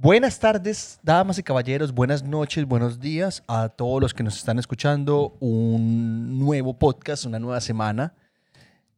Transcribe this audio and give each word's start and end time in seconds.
Buenas 0.00 0.38
tardes, 0.38 1.00
damas 1.02 1.38
y 1.38 1.42
caballeros, 1.42 1.92
buenas 1.92 2.22
noches, 2.22 2.64
buenos 2.64 3.00
días 3.00 3.42
a 3.48 3.68
todos 3.68 4.00
los 4.00 4.14
que 4.14 4.22
nos 4.22 4.36
están 4.36 4.56
escuchando. 4.60 5.36
Un 5.40 6.38
nuevo 6.38 6.78
podcast, 6.78 7.24
una 7.26 7.40
nueva 7.40 7.60
semana. 7.60 8.14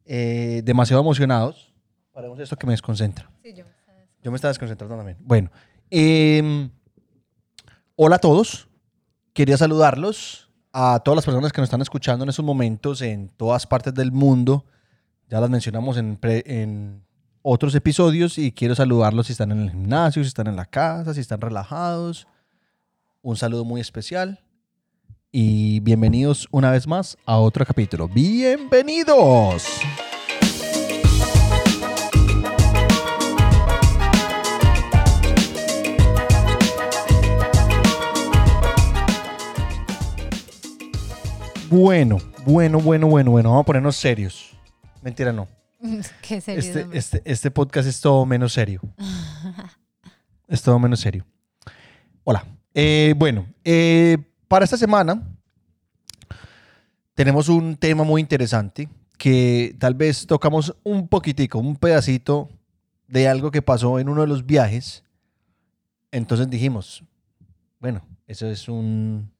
Eh, 0.05 0.61
demasiado 0.63 1.01
emocionados. 1.01 1.73
Paremos 2.13 2.39
esto 2.39 2.55
que 2.55 2.67
me 2.67 2.73
desconcentra. 2.73 3.31
Sí, 3.43 3.51
yo. 3.53 3.65
Yo 4.21 4.29
me 4.29 4.35
estaba 4.35 4.49
desconcentrando 4.51 4.95
también. 4.95 5.17
Bueno, 5.21 5.49
em, 5.89 6.69
hola 7.95 8.17
a 8.17 8.19
todos. 8.19 8.67
Quería 9.33 9.57
saludarlos 9.57 10.51
a 10.71 10.99
todas 11.03 11.15
las 11.15 11.25
personas 11.25 11.51
que 11.51 11.61
nos 11.61 11.67
están 11.69 11.81
escuchando 11.81 12.23
en 12.25 12.29
estos 12.29 12.45
momentos 12.45 13.01
en 13.01 13.29
todas 13.29 13.65
partes 13.65 13.95
del 13.95 14.11
mundo. 14.11 14.65
Ya 15.29 15.39
las 15.41 15.49
mencionamos 15.49 15.97
en, 15.97 16.17
pre- 16.17 16.43
en 16.45 17.03
otros 17.43 17.73
episodios 17.75 18.37
y 18.37 18.51
quiero 18.51 18.75
saludarlos 18.75 19.27
si 19.27 19.33
están 19.33 19.51
en 19.51 19.61
el 19.61 19.71
gimnasio, 19.71 20.23
si 20.23 20.27
están 20.27 20.47
en 20.47 20.55
la 20.55 20.65
casa, 20.65 21.13
si 21.13 21.21
están 21.21 21.41
relajados. 21.41 22.27
Un 23.21 23.35
saludo 23.35 23.65
muy 23.65 23.81
especial 23.81 24.39
y 25.31 25.79
bienvenidos 25.79 26.47
una 26.51 26.71
vez 26.71 26.87
más 26.87 27.17
a 27.25 27.37
otro 27.37 27.65
capítulo. 27.65 28.07
¡Bienvenidos! 28.07 29.65
Bueno, 41.69 42.17
bueno, 42.45 42.81
bueno, 42.81 43.07
bueno, 43.07 43.31
bueno. 43.31 43.49
Vamos 43.49 43.61
a 43.61 43.65
ponernos 43.65 43.95
serios. 43.95 44.51
Mentira, 45.01 45.31
no. 45.31 45.47
Qué 46.21 46.41
serio. 46.41 46.59
Este, 46.59 46.97
este, 46.97 47.21
este 47.25 47.51
podcast 47.51 47.87
es 47.87 48.01
todo 48.01 48.25
menos 48.25 48.53
serio. 48.53 48.81
es 50.47 50.61
todo 50.61 50.77
menos 50.79 50.99
serio. 50.99 51.25
Hola. 52.23 52.45
Eh, 52.73 53.13
bueno, 53.17 53.47
eh, 53.63 54.17
para 54.47 54.63
esta 54.65 54.77
semana 54.77 55.21
tenemos 57.13 57.49
un 57.49 57.75
tema 57.75 58.03
muy 58.03 58.21
interesante 58.21 58.87
que 59.17 59.75
tal 59.77 59.93
vez 59.93 60.25
tocamos 60.25 60.75
un 60.83 61.07
poquitico, 61.07 61.59
un 61.59 61.75
pedacito 61.75 62.49
de 63.07 63.27
algo 63.27 63.51
que 63.51 63.61
pasó 63.61 63.99
en 63.99 64.07
uno 64.09 64.21
de 64.21 64.27
los 64.27 64.45
viajes. 64.45 65.03
Entonces 66.11 66.49
dijimos, 66.49 67.03
bueno, 67.79 68.01
eso 68.25 68.47
es 68.47 68.67
un, 68.69 69.31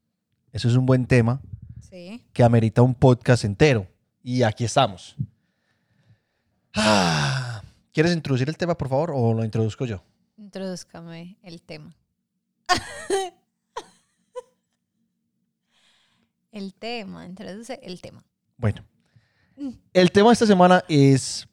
eso 0.52 0.68
es 0.68 0.76
un 0.76 0.86
buen 0.86 1.06
tema 1.06 1.42
Sí. 1.90 2.24
que 2.32 2.44
amerita 2.44 2.82
un 2.82 2.94
podcast 2.94 3.44
entero. 3.44 3.88
Y 4.24 4.44
aquí 4.44 4.64
estamos. 4.64 5.16
Ah, 6.76 7.62
¿Quieres 7.94 8.14
introducir 8.14 8.48
el 8.48 8.58
tema, 8.58 8.78
por 8.78 8.88
favor, 8.90 9.12
o 9.14 9.34
lo 9.34 9.44
introduzco 9.44 9.86
yo? 9.86 10.04
Introduzcame 10.38 11.38
el 11.44 11.62
tema. 11.62 11.94
el 16.52 16.74
tema, 16.74 17.26
introduce 17.26 17.80
el 17.84 18.02
tema. 18.02 18.24
Bueno, 18.58 18.86
el 19.94 20.12
tema 20.12 20.30
de 20.30 20.34
esta 20.34 20.46
semana 20.46 20.84
es 20.88 21.48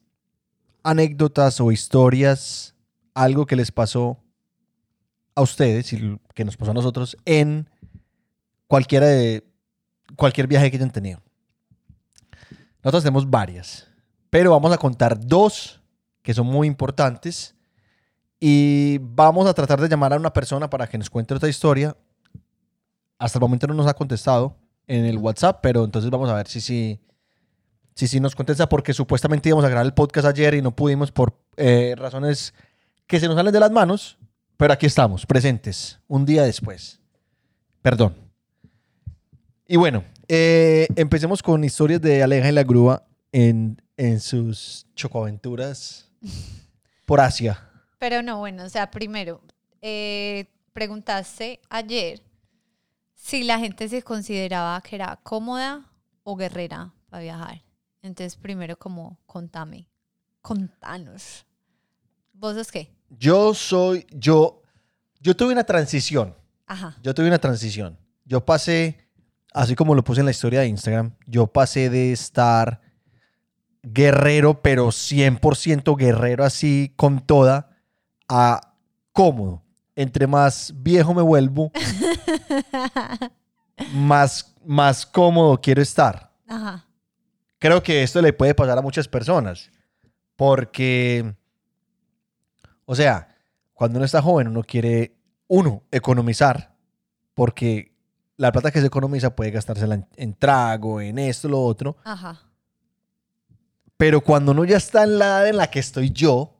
anécdotas 0.83 1.59
o 1.59 1.71
historias, 1.71 2.73
algo 3.13 3.45
que 3.45 3.55
les 3.55 3.71
pasó 3.71 4.17
a 5.35 5.41
ustedes 5.41 5.91
y 5.93 6.19
que 6.33 6.45
nos 6.45 6.55
pasó 6.55 6.71
a 6.71 6.75
nosotros 6.75 7.17
en 7.25 7.69
cualquiera 8.67 9.07
de 9.07 9.45
cualquier 10.15 10.47
viaje 10.47 10.71
que 10.71 10.77
hayan 10.77 10.91
tenido. 10.91 11.21
Nosotros 12.83 13.03
tenemos 13.03 13.29
varias, 13.29 13.88
pero 14.29 14.51
vamos 14.51 14.71
a 14.71 14.77
contar 14.77 15.19
dos 15.19 15.81
que 16.21 16.33
son 16.33 16.47
muy 16.47 16.67
importantes 16.67 17.55
y 18.39 18.97
vamos 18.99 19.47
a 19.47 19.53
tratar 19.53 19.81
de 19.81 19.89
llamar 19.89 20.13
a 20.13 20.17
una 20.17 20.31
persona 20.31 20.69
para 20.69 20.87
que 20.87 20.97
nos 20.97 21.09
cuente 21.09 21.33
otra 21.33 21.49
historia. 21.49 21.95
Hasta 23.17 23.37
el 23.37 23.41
momento 23.41 23.67
no 23.67 23.73
nos 23.73 23.87
ha 23.87 23.93
contestado 23.93 24.55
en 24.87 25.05
el 25.05 25.17
WhatsApp, 25.17 25.59
pero 25.61 25.83
entonces 25.83 26.09
vamos 26.09 26.29
a 26.29 26.35
ver 26.35 26.47
si 26.47 26.61
sí 26.61 26.99
si, 27.99 28.07
si 28.07 28.19
nos 28.21 28.33
contesta 28.33 28.69
porque 28.69 28.93
supuestamente 28.93 29.49
íbamos 29.49 29.65
a 29.65 29.69
grabar 29.69 29.85
el 29.85 29.93
podcast 29.93 30.25
ayer 30.25 30.53
y 30.53 30.61
no 30.61 30.73
pudimos 30.73 31.11
por 31.11 31.37
eh, 31.57 31.95
razones 31.97 32.53
que 33.07 33.19
se 33.19 33.27
nos 33.27 33.35
salen 33.35 33.51
de 33.51 33.59
las 33.59 33.71
manos, 33.71 34.17
pero 34.55 34.71
aquí 34.71 34.85
estamos, 34.85 35.25
presentes, 35.25 35.99
un 36.07 36.25
día 36.25 36.43
después. 36.43 37.01
Perdón. 37.81 38.15
Y 39.67 39.75
bueno, 39.75 40.05
eh, 40.29 40.87
empecemos 40.95 41.43
con 41.43 41.63
historias 41.65 42.01
de 42.01 42.23
Aleja 42.23 42.47
y 42.47 42.53
la 42.53 42.63
Grúa 42.63 43.03
en, 43.33 43.81
en 43.99 44.21
sus 44.21 44.87
chocoaventuras 44.95 46.09
por 47.05 47.19
Asia. 47.19 47.69
Pero 47.97 48.21
no, 48.23 48.39
bueno, 48.39 48.63
o 48.63 48.69
sea, 48.69 48.89
primero, 48.89 49.41
eh, 49.81 50.45
preguntaste 50.71 51.59
ayer 51.69 52.23
si 53.13 53.43
la 53.43 53.59
gente 53.59 53.89
se 53.89 54.01
consideraba 54.01 54.79
que 54.79 54.95
era 54.95 55.19
cómoda 55.21 55.91
o 56.23 56.37
guerrera 56.37 56.93
para 57.09 57.23
viajar. 57.23 57.61
Entonces, 58.01 58.37
primero, 58.37 58.79
como, 58.79 59.19
contame, 59.25 59.89
contanos. 60.41 61.45
¿Vos 62.31 62.55
sos 62.55 62.71
qué? 62.71 62.95
Yo 63.09 63.53
soy, 63.53 64.07
yo, 64.11 64.63
yo 65.19 65.35
tuve 65.35 65.51
una 65.51 65.65
transición. 65.65 66.37
Ajá. 66.67 66.95
Yo 67.03 67.13
tuve 67.13 67.27
una 67.27 67.39
transición. 67.39 67.99
Yo 68.23 68.45
pasé, 68.45 69.09
así 69.53 69.75
como 69.75 69.93
lo 69.93 70.05
puse 70.05 70.21
en 70.21 70.25
la 70.25 70.31
historia 70.31 70.61
de 70.61 70.67
Instagram, 70.67 71.17
yo 71.27 71.47
pasé 71.47 71.89
de 71.89 72.13
estar 72.13 72.88
guerrero, 73.83 74.61
pero 74.61 74.87
100% 74.87 75.95
guerrero 75.97 76.43
así 76.43 76.93
con 76.95 77.19
toda, 77.21 77.77
a 78.27 78.73
cómodo. 79.11 79.63
Entre 79.95 80.27
más 80.27 80.73
viejo 80.77 81.13
me 81.13 81.21
vuelvo, 81.21 81.71
más, 83.93 84.55
más 84.65 85.05
cómodo 85.05 85.59
quiero 85.59 85.81
estar. 85.81 86.31
Ajá. 86.47 86.85
Creo 87.57 87.83
que 87.83 88.03
esto 88.03 88.21
le 88.21 88.31
puede 88.31 88.55
pasar 88.55 88.77
a 88.77 88.81
muchas 88.81 89.09
personas, 89.09 89.69
porque, 90.37 91.35
o 92.85 92.95
sea, 92.95 93.35
cuando 93.73 93.97
uno 93.97 94.05
está 94.05 94.21
joven, 94.21 94.47
uno 94.47 94.63
quiere, 94.63 95.17
uno, 95.47 95.83
economizar, 95.91 96.73
porque 97.33 97.93
la 98.37 98.53
plata 98.53 98.71
que 98.71 98.79
se 98.79 98.87
economiza 98.87 99.35
puede 99.35 99.51
gastársela 99.51 99.95
en, 99.95 100.07
en 100.15 100.33
trago, 100.33 101.01
en 101.01 101.19
esto, 101.19 101.49
lo 101.49 101.61
otro, 101.61 101.97
Ajá. 102.05 102.48
Pero 103.99 104.21
cuando 104.21 104.53
uno 104.53 104.63
ya 104.63 104.77
está 104.77 105.03
en 105.03 105.19
la 105.19 105.25
edad 105.25 105.49
en 105.49 105.57
la 105.57 105.69
que 105.69 105.79
estoy 105.79 106.09
yo, 106.11 106.55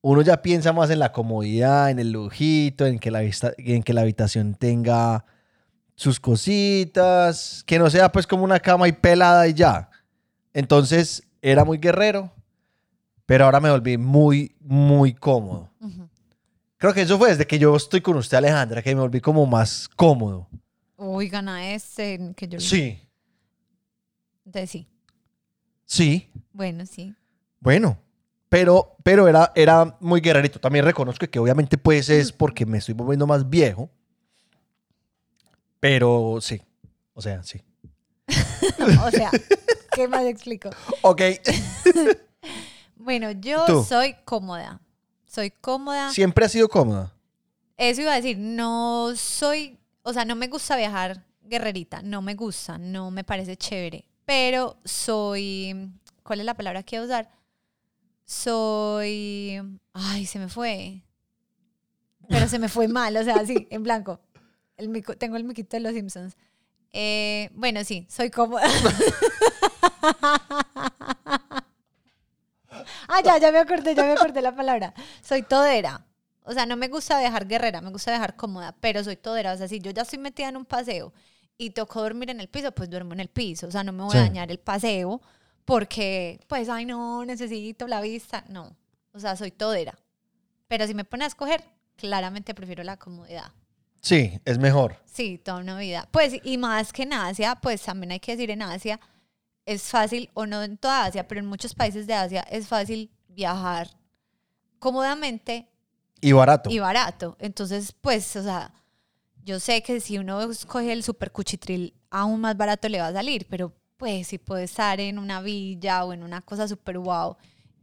uno 0.00 0.22
ya 0.22 0.40
piensa 0.42 0.72
más 0.72 0.88
en 0.90 1.00
la 1.00 1.10
comodidad, 1.10 1.90
en 1.90 1.98
el 1.98 2.12
lujito, 2.12 2.86
en 2.86 3.00
que 3.00 3.10
la, 3.10 3.18
vista- 3.22 3.52
en 3.58 3.82
que 3.82 3.92
la 3.92 4.02
habitación 4.02 4.54
tenga 4.54 5.24
sus 5.96 6.20
cositas, 6.20 7.64
que 7.66 7.80
no 7.80 7.90
sea 7.90 8.12
pues 8.12 8.28
como 8.28 8.44
una 8.44 8.60
cama 8.60 8.86
y 8.86 8.92
pelada 8.92 9.48
y 9.48 9.54
ya. 9.54 9.90
Entonces 10.52 11.24
era 11.42 11.64
muy 11.64 11.78
guerrero, 11.78 12.30
pero 13.26 13.46
ahora 13.46 13.58
me 13.58 13.72
volví 13.72 13.98
muy, 13.98 14.54
muy 14.60 15.14
cómodo. 15.14 15.68
Creo 16.76 16.94
que 16.94 17.02
eso 17.02 17.18
fue 17.18 17.30
desde 17.30 17.44
que 17.48 17.58
yo 17.58 17.74
estoy 17.74 18.00
con 18.00 18.16
usted, 18.16 18.36
Alejandra, 18.36 18.82
que 18.82 18.94
me 18.94 19.00
volví 19.00 19.20
como 19.20 19.46
más 19.46 19.88
cómodo. 19.96 20.46
Uy, 20.96 21.28
gana 21.28 21.72
ese 21.72 22.32
que 22.36 22.46
yo 22.46 22.60
Sí, 22.60 23.00
Entonces 24.46 24.70
sí. 24.70 24.86
Sí, 25.86 26.30
Bueno, 26.52 26.86
sí. 26.86 27.14
bueno. 27.60 27.98
Pero, 28.48 28.96
pero 29.02 29.26
era, 29.26 29.50
era 29.56 29.96
muy 29.98 30.20
guerrerito. 30.20 30.60
También 30.60 30.84
reconozco 30.84 31.26
que 31.28 31.38
obviamente 31.40 31.76
pues 31.76 32.08
es 32.08 32.30
porque 32.30 32.64
me 32.64 32.78
estoy 32.78 32.94
volviendo 32.94 33.26
más 33.26 33.48
viejo. 33.50 33.90
Pero 35.80 36.38
sí, 36.40 36.62
o 37.14 37.20
sea, 37.22 37.42
sí. 37.42 37.60
O 39.04 39.10
sea, 39.10 39.30
¿qué 39.92 40.06
más 40.08 40.24
explico? 40.24 40.70
Ok. 41.02 41.20
Bueno, 42.96 43.32
yo 43.32 43.66
¿Tú? 43.66 43.84
soy 43.84 44.14
cómoda. 44.24 44.80
Soy 45.26 45.50
cómoda. 45.50 46.10
Siempre 46.10 46.46
ha 46.46 46.48
sido 46.48 46.68
cómoda. 46.68 47.12
Eso 47.76 48.00
iba 48.00 48.12
a 48.12 48.16
decir, 48.16 48.38
no 48.38 49.12
soy, 49.14 49.78
o 50.02 50.12
sea, 50.14 50.24
no 50.24 50.36
me 50.36 50.48
gusta 50.48 50.74
viajar 50.76 51.22
guerrerita, 51.42 52.00
no 52.02 52.22
me 52.22 52.34
gusta, 52.34 52.78
no 52.78 53.10
me 53.10 53.22
parece 53.24 53.58
chévere, 53.58 54.06
pero 54.24 54.78
soy, 54.84 55.90
¿cuál 56.22 56.40
es 56.40 56.46
la 56.46 56.54
palabra 56.54 56.82
que 56.82 56.98
voy 56.98 57.04
a 57.04 57.06
usar? 57.06 57.30
Soy, 58.24 59.60
ay, 59.92 60.26
se 60.26 60.38
me 60.38 60.48
fue. 60.48 61.02
Pero 62.28 62.48
se 62.48 62.58
me 62.58 62.68
fue 62.68 62.88
mal, 62.88 63.16
o 63.16 63.24
sea, 63.24 63.36
así, 63.36 63.68
en 63.70 63.82
blanco. 63.82 64.20
El 64.76 65.04
tengo 65.18 65.36
el 65.36 65.44
miquito 65.44 65.76
de 65.76 65.80
los 65.80 65.92
Simpsons. 65.92 66.36
Eh, 66.92 67.50
bueno, 67.52 67.84
sí, 67.84 68.06
soy 68.08 68.30
cómoda. 68.30 68.62
ah, 73.08 73.20
ya, 73.24 73.38
ya 73.38 73.52
me 73.52 73.58
acordé, 73.58 73.94
ya 73.94 74.04
me 74.04 74.12
acordé 74.12 74.40
la 74.40 74.54
palabra. 74.54 74.94
Soy 75.22 75.42
todera. 75.42 76.06
O 76.44 76.52
sea, 76.52 76.66
no 76.66 76.76
me 76.76 76.88
gusta 76.88 77.18
viajar 77.18 77.46
guerrera, 77.46 77.80
me 77.80 77.90
gusta 77.90 78.10
viajar 78.10 78.36
cómoda, 78.36 78.74
pero 78.80 79.02
soy 79.04 79.16
todera. 79.16 79.52
O 79.52 79.56
sea, 79.56 79.68
si 79.68 79.80
yo 79.80 79.90
ya 79.90 80.02
estoy 80.02 80.18
metida 80.18 80.48
en 80.48 80.56
un 80.56 80.64
paseo 80.64 81.12
y 81.58 81.70
tocó 81.70 82.02
dormir 82.02 82.30
en 82.30 82.40
el 82.40 82.48
piso, 82.48 82.72
pues 82.72 82.90
duermo 82.90 83.12
en 83.14 83.20
el 83.20 83.28
piso. 83.28 83.66
O 83.68 83.70
sea, 83.70 83.84
no 83.84 83.92
me 83.92 84.02
voy 84.02 84.12
Sí. 84.12 84.18
a 84.18 84.22
dañar 84.22 84.50
el 84.50 84.58
paseo 84.58 85.20
porque, 85.64 86.40
pues, 86.48 86.68
ay, 86.68 86.84
no, 86.84 87.24
necesito 87.24 87.86
la 87.86 88.00
vista. 88.00 88.44
No. 88.48 88.76
O 89.12 89.18
sea, 89.20 89.36
soy 89.36 89.50
todera. 89.50 89.96
Pero 90.68 90.86
si 90.86 90.94
me 90.94 91.04
pone 91.04 91.24
a 91.24 91.28
escoger, 91.28 91.64
claramente 91.96 92.54
prefiero 92.54 92.82
la 92.82 92.96
comodidad. 92.96 93.52
Sí, 94.02 94.38
es 94.44 94.58
mejor. 94.58 94.96
Sí, 95.06 95.38
toda 95.38 95.58
una 95.58 95.78
vida. 95.78 96.08
Pues, 96.10 96.34
y 96.42 96.58
más 96.58 96.92
que 96.92 97.04
en 97.04 97.12
Asia, 97.14 97.54
pues 97.56 97.80
también 97.82 98.12
hay 98.12 98.20
que 98.20 98.32
decir 98.32 98.50
en 98.50 98.60
Asia, 98.62 99.00
es 99.64 99.84
fácil, 99.84 100.28
o 100.34 100.44
no 100.46 100.62
en 100.62 100.76
toda 100.76 101.04
Asia, 101.06 101.26
pero 101.26 101.40
en 101.40 101.46
muchos 101.46 101.74
países 101.74 102.06
de 102.06 102.14
Asia 102.14 102.42
es 102.50 102.66
fácil 102.68 103.10
viajar 103.28 103.88
cómodamente 104.78 105.68
Y 106.20 106.32
barato. 106.32 106.68
y 106.70 106.78
barato. 106.78 107.36
Entonces, 107.38 107.92
pues, 108.00 108.36
o 108.36 108.42
sea, 108.42 108.72
yo 109.44 109.60
sé 109.60 109.82
que 109.82 110.00
si 110.00 110.18
uno 110.18 110.40
escoge 110.50 110.92
el 110.92 111.02
super 111.02 111.30
cuchitril, 111.30 111.94
aún 112.10 112.40
más 112.40 112.56
barato 112.56 112.88
le 112.88 113.00
va 113.00 113.08
a 113.08 113.12
salir, 113.12 113.46
pero 113.48 113.72
pues 113.96 114.26
si 114.26 114.38
puede 114.38 114.64
estar 114.64 115.00
en 115.00 115.18
una 115.18 115.40
villa 115.42 116.04
o 116.04 116.12
en 116.12 116.22
una 116.22 116.40
cosa 116.40 116.66
super 116.66 116.98
wow 116.98 117.36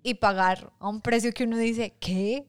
y 0.03 0.15
pagar 0.15 0.71
a 0.79 0.89
un 0.89 1.01
precio 1.01 1.31
que 1.31 1.43
uno 1.43 1.57
dice, 1.57 1.93
¿qué? 1.99 2.45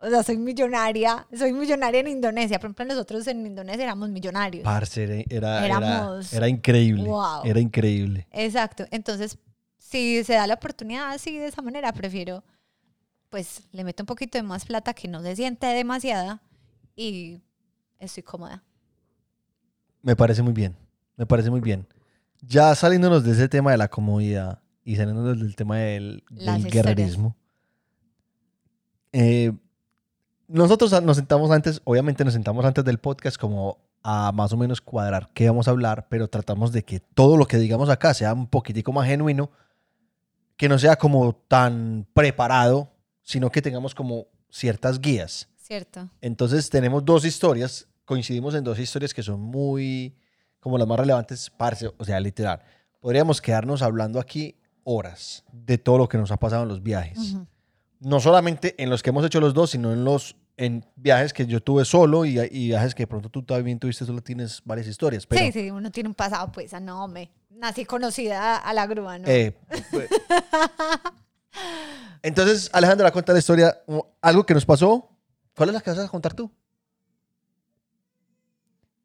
O 0.00 0.10
sea, 0.10 0.22
soy 0.22 0.36
millonaria, 0.36 1.26
soy 1.34 1.54
millonaria 1.54 2.00
en 2.00 2.08
Indonesia. 2.08 2.58
Por 2.58 2.66
ejemplo, 2.66 2.84
nosotros 2.84 3.26
en 3.26 3.46
Indonesia 3.46 3.84
éramos 3.84 4.10
millonarios. 4.10 4.62
Parce, 4.62 5.24
era, 5.30 5.64
era, 5.64 6.20
era 6.30 6.48
increíble. 6.48 7.04
Wow. 7.04 7.42
Era 7.44 7.58
increíble. 7.58 8.26
Exacto. 8.30 8.84
Entonces, 8.90 9.38
si 9.78 10.22
se 10.22 10.34
da 10.34 10.46
la 10.46 10.54
oportunidad 10.54 11.10
así 11.10 11.38
de 11.38 11.46
esa 11.46 11.62
manera, 11.62 11.90
prefiero, 11.94 12.44
pues, 13.30 13.62
le 13.72 13.82
meto 13.82 14.02
un 14.02 14.06
poquito 14.06 14.36
de 14.36 14.42
más 14.42 14.66
plata 14.66 14.92
que 14.92 15.08
no 15.08 15.22
se 15.22 15.36
siente 15.36 15.66
demasiada 15.68 16.42
y 16.94 17.40
estoy 18.06 18.22
cómoda. 18.22 18.62
Me 20.02 20.16
parece 20.16 20.42
muy 20.42 20.52
bien. 20.52 20.76
Me 21.16 21.26
parece 21.26 21.50
muy 21.50 21.60
bien. 21.60 21.86
Ya 22.42 22.74
saliéndonos 22.74 23.24
de 23.24 23.32
ese 23.32 23.48
tema 23.48 23.70
de 23.70 23.78
la 23.78 23.88
comodidad 23.88 24.60
y 24.84 24.96
saliéndonos 24.96 25.38
del 25.38 25.56
tema 25.56 25.78
del, 25.78 26.24
del 26.30 26.64
guerrerismo. 26.70 27.36
eh, 29.12 29.52
nosotros 30.46 31.02
nos 31.02 31.16
sentamos 31.16 31.50
antes, 31.50 31.80
obviamente 31.84 32.22
nos 32.24 32.34
sentamos 32.34 32.64
antes 32.66 32.84
del 32.84 32.98
podcast 32.98 33.38
como 33.38 33.78
a 34.02 34.30
más 34.32 34.52
o 34.52 34.58
menos 34.58 34.82
cuadrar 34.82 35.30
qué 35.32 35.48
vamos 35.48 35.66
a 35.66 35.70
hablar, 35.70 36.06
pero 36.10 36.28
tratamos 36.28 36.70
de 36.72 36.84
que 36.84 37.00
todo 37.00 37.38
lo 37.38 37.46
que 37.46 37.56
digamos 37.56 37.88
acá 37.88 38.12
sea 38.12 38.34
un 38.34 38.46
poquitico 38.46 38.92
más 38.92 39.06
genuino, 39.06 39.50
que 40.58 40.68
no 40.68 40.78
sea 40.78 40.96
como 40.96 41.34
tan 41.48 42.06
preparado, 42.12 42.92
sino 43.22 43.50
que 43.50 43.62
tengamos 43.62 43.94
como 43.94 44.26
ciertas 44.50 45.00
guías. 45.00 45.48
¿Cierto? 45.56 46.10
Entonces 46.20 46.68
tenemos 46.68 47.04
dos 47.06 47.24
historias, 47.24 47.88
coincidimos 48.04 48.54
en 48.54 48.64
dos 48.64 48.78
historias 48.78 49.14
que 49.14 49.22
son 49.22 49.40
muy, 49.40 50.16
como 50.60 50.78
las 50.78 50.86
más 50.86 50.98
relevantes, 51.00 51.50
parce, 51.50 51.90
o 51.96 52.04
sea, 52.04 52.20
literal. 52.20 52.60
Podríamos 53.00 53.40
quedarnos 53.40 53.82
hablando 53.82 54.18
aquí 54.20 54.56
horas 54.84 55.44
de 55.52 55.78
todo 55.78 55.98
lo 55.98 56.08
que 56.08 56.18
nos 56.18 56.30
ha 56.30 56.36
pasado 56.36 56.62
en 56.62 56.68
los 56.68 56.82
viajes. 56.82 57.36
No 58.00 58.20
solamente 58.20 58.74
en 58.82 58.90
los 58.90 59.02
que 59.02 59.10
hemos 59.10 59.24
hecho 59.24 59.40
los 59.40 59.54
dos, 59.54 59.70
sino 59.70 59.92
en 59.92 60.04
los 60.04 60.36
en 60.56 60.84
viajes 60.94 61.32
que 61.32 61.46
yo 61.46 61.60
tuve 61.60 61.84
solo 61.84 62.24
y, 62.24 62.38
y 62.38 62.68
viajes 62.68 62.94
que 62.94 63.02
de 63.02 63.06
pronto 63.08 63.28
tú 63.28 63.42
también 63.42 63.78
tuviste, 63.80 64.04
solo 64.04 64.22
tienes 64.22 64.62
varias 64.64 64.86
historias. 64.86 65.26
Pero, 65.26 65.44
sí, 65.46 65.50
sí, 65.52 65.70
uno 65.70 65.90
tiene 65.90 66.08
un 66.08 66.14
pasado, 66.14 66.52
pues, 66.52 66.72
ah, 66.74 66.80
no, 66.80 67.08
me 67.08 67.32
nací 67.50 67.84
conocida 67.84 68.56
a 68.58 68.72
la 68.72 68.86
grúa, 68.86 69.18
¿no? 69.18 69.26
eh, 69.28 69.56
pues- 69.90 70.08
entonces, 72.22 72.70
Alejandra, 72.72 73.10
cuenta 73.10 73.32
la 73.32 73.38
historia, 73.38 73.76
algo 74.20 74.46
que 74.46 74.54
nos 74.54 74.64
pasó. 74.64 75.10
¿Cuál 75.56 75.68
es 75.70 75.74
la 75.74 75.80
que 75.80 75.90
vas 75.90 75.98
a 76.00 76.08
contar 76.08 76.34
tú? 76.34 76.50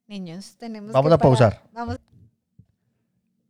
Niños, 0.10 0.56
tenemos 0.58 0.92
Vamos 0.92 1.12
que 1.12 1.14
a 1.14 1.18
pausar. 1.20 1.62
Vamos. 1.72 2.00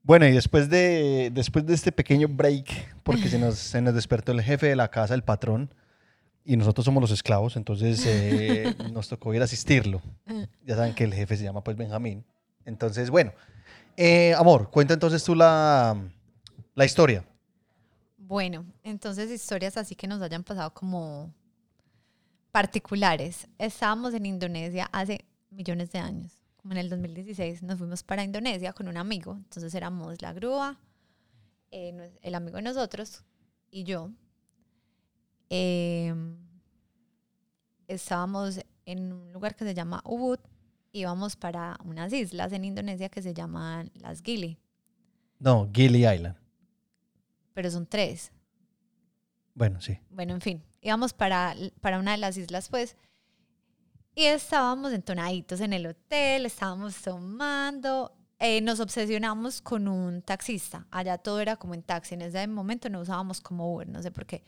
Bueno, 0.04 0.28
y 0.28 0.34
después 0.34 0.70
de, 0.70 1.32
después 1.34 1.66
de 1.66 1.74
este 1.74 1.94
pequeño 1.94 2.28
break, 2.28 2.98
porque 3.04 3.30
se 3.30 3.40
nos, 3.40 3.58
se 3.58 3.82
nos 3.82 3.96
despertó 3.96 4.34
el 4.34 4.42
jefe 4.42 4.68
de 4.68 4.76
la 4.76 4.92
casa, 4.92 5.14
el 5.14 5.24
patrón, 5.24 5.74
y 6.44 6.58
nosotros 6.58 6.84
somos 6.84 7.00
los 7.00 7.12
esclavos, 7.12 7.56
entonces 7.56 8.04
eh, 8.06 8.76
nos 8.92 9.08
tocó 9.08 9.34
ir 9.34 9.40
a 9.40 9.46
asistirlo. 9.46 10.02
Ya 10.66 10.76
saben 10.76 10.94
que 10.94 11.06
el 11.06 11.14
jefe 11.14 11.38
se 11.38 11.46
llama 11.46 11.64
pues 11.64 11.78
Benjamín. 11.78 12.26
Entonces, 12.66 13.10
bueno, 13.10 13.32
eh, 13.96 14.34
amor, 14.34 14.70
cuenta 14.70 14.94
entonces 14.94 15.24
tú 15.24 15.36
la, 15.36 15.96
la 16.76 16.86
historia. 16.86 17.24
Bueno, 18.18 18.66
entonces 18.84 19.32
historias 19.32 19.78
así 19.78 19.96
que 19.96 20.08
nos 20.08 20.22
hayan 20.22 20.44
pasado 20.44 20.74
como 20.74 21.34
particulares. 22.52 23.48
Estábamos 23.58 24.14
en 24.14 24.26
Indonesia 24.26 24.90
hace 24.92 25.24
millones 25.52 25.92
de 25.92 26.00
años, 26.00 26.39
como 26.62 26.74
en 26.74 26.78
el 26.80 26.90
2016. 26.90 27.64
Nos 27.64 27.78
fuimos 27.80 28.04
para 28.04 28.24
Indonesia 28.24 28.74
con 28.74 28.88
un 28.88 28.98
amigo. 28.98 29.34
Entonces 29.38 29.74
éramos 29.74 30.22
la 30.22 30.34
grúa, 30.34 30.80
eh, 31.72 32.18
el 32.22 32.36
amigo 32.36 32.58
de 32.58 32.64
nosotros 32.64 33.24
y 33.72 33.84
yo. 33.84 34.12
Eh, 35.50 36.14
estábamos 37.88 38.60
en 38.86 39.14
un 39.14 39.32
lugar 39.34 39.56
que 39.56 39.66
se 39.66 39.74
llama 39.74 40.02
Ubud. 40.06 40.40
Íbamos 40.92 41.36
para 41.36 41.78
unas 41.86 42.12
islas 42.14 42.52
en 42.52 42.66
Indonesia 42.66 43.10
que 43.10 43.22
se 43.22 43.34
llaman 43.34 43.92
las 43.96 44.22
Gili, 44.22 44.58
No, 45.40 45.70
Gili 45.74 46.08
Island. 46.08 46.36
pero 47.54 47.70
son 47.70 47.86
tres. 47.86 48.32
Bueno, 49.54 49.82
sí. 49.82 50.00
Bueno, 50.10 50.34
en 50.34 50.42
fin, 50.42 50.64
íbamos 50.82 51.14
para, 51.14 51.56
para 51.82 52.00
una 52.00 52.12
de 52.12 52.18
las 52.18 52.38
islas, 52.38 52.70
pues, 52.70 52.96
y 54.20 54.26
estábamos 54.26 54.92
entonaditos 54.92 55.62
en 55.62 55.72
el 55.72 55.88
hotel, 55.88 56.46
estábamos 56.46 57.02
tomando, 57.02 58.12
eh, 58.38 58.60
nos 58.60 58.82
obsesionamos 58.82 59.62
con 59.62 59.88
un 59.88 60.22
taxista. 60.22 60.86
Allá 60.92 61.18
todo 61.18 61.40
era 61.40 61.56
como 61.56 61.74
en 61.74 61.84
taxi, 61.84 62.16
en 62.16 62.24
ese 62.24 62.46
momento 62.46 62.90
no 62.90 63.00
usábamos 63.00 63.40
como 63.40 63.74
Uber, 63.74 63.88
no 63.88 64.02
sé 64.02 64.12
por 64.12 64.26
qué. 64.26 64.44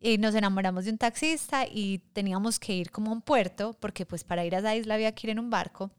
Y 0.00 0.18
nos 0.18 0.34
enamoramos 0.34 0.84
de 0.84 0.90
un 0.90 0.98
taxista 0.98 1.64
y 1.64 1.98
teníamos 2.12 2.58
que 2.58 2.74
ir 2.74 2.90
como 2.90 3.12
a 3.12 3.14
un 3.14 3.22
puerto, 3.22 3.76
porque 3.78 4.04
pues 4.04 4.24
para 4.24 4.44
ir 4.44 4.56
a 4.56 4.58
esa 4.58 4.74
isla 4.74 4.94
había 4.94 5.14
que 5.14 5.28
ir 5.28 5.30
en 5.30 5.38
un 5.38 5.48
barco, 5.48 5.92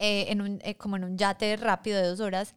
eh, 0.00 0.24
en 0.28 0.40
un, 0.40 0.58
eh, 0.64 0.74
como 0.76 0.96
en 0.96 1.04
un 1.04 1.16
yate 1.16 1.56
rápido 1.56 2.02
de 2.02 2.08
dos 2.08 2.18
horas, 2.18 2.56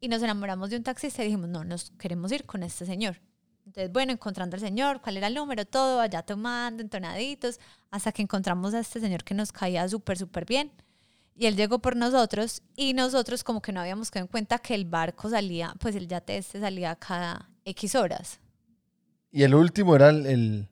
y 0.00 0.08
nos 0.08 0.22
enamoramos 0.22 0.70
de 0.70 0.78
un 0.78 0.84
taxista 0.84 1.20
y 1.22 1.26
dijimos, 1.26 1.50
no, 1.50 1.64
nos 1.64 1.90
queremos 1.98 2.32
ir 2.32 2.46
con 2.46 2.62
este 2.62 2.86
señor. 2.86 3.20
Entonces, 3.66 3.92
bueno, 3.92 4.12
encontrando 4.12 4.56
al 4.56 4.60
señor, 4.60 5.00
cuál 5.00 5.16
era 5.16 5.28
el 5.28 5.34
número, 5.34 5.64
todo, 5.64 6.00
allá 6.00 6.22
tomando, 6.22 6.82
entonaditos, 6.82 7.60
hasta 7.90 8.10
que 8.12 8.22
encontramos 8.22 8.74
a 8.74 8.80
este 8.80 9.00
señor 9.00 9.22
que 9.22 9.34
nos 9.34 9.52
caía 9.52 9.88
súper, 9.88 10.18
súper 10.18 10.44
bien. 10.44 10.72
Y 11.36 11.46
él 11.46 11.56
llegó 11.56 11.78
por 11.78 11.96
nosotros 11.96 12.62
y 12.76 12.92
nosotros 12.94 13.44
como 13.44 13.62
que 13.62 13.72
no 13.72 13.80
habíamos 13.80 14.10
quedado 14.10 14.24
en 14.26 14.30
cuenta 14.30 14.58
que 14.58 14.74
el 14.74 14.84
barco 14.84 15.30
salía, 15.30 15.74
pues 15.78 15.94
el 15.94 16.08
yate 16.08 16.36
este 16.36 16.60
salía 16.60 16.96
cada 16.96 17.48
X 17.64 17.94
horas. 17.94 18.40
Y 19.30 19.42
el 19.44 19.54
último 19.54 19.94
era 19.94 20.10
el... 20.10 20.26
el- 20.26 20.68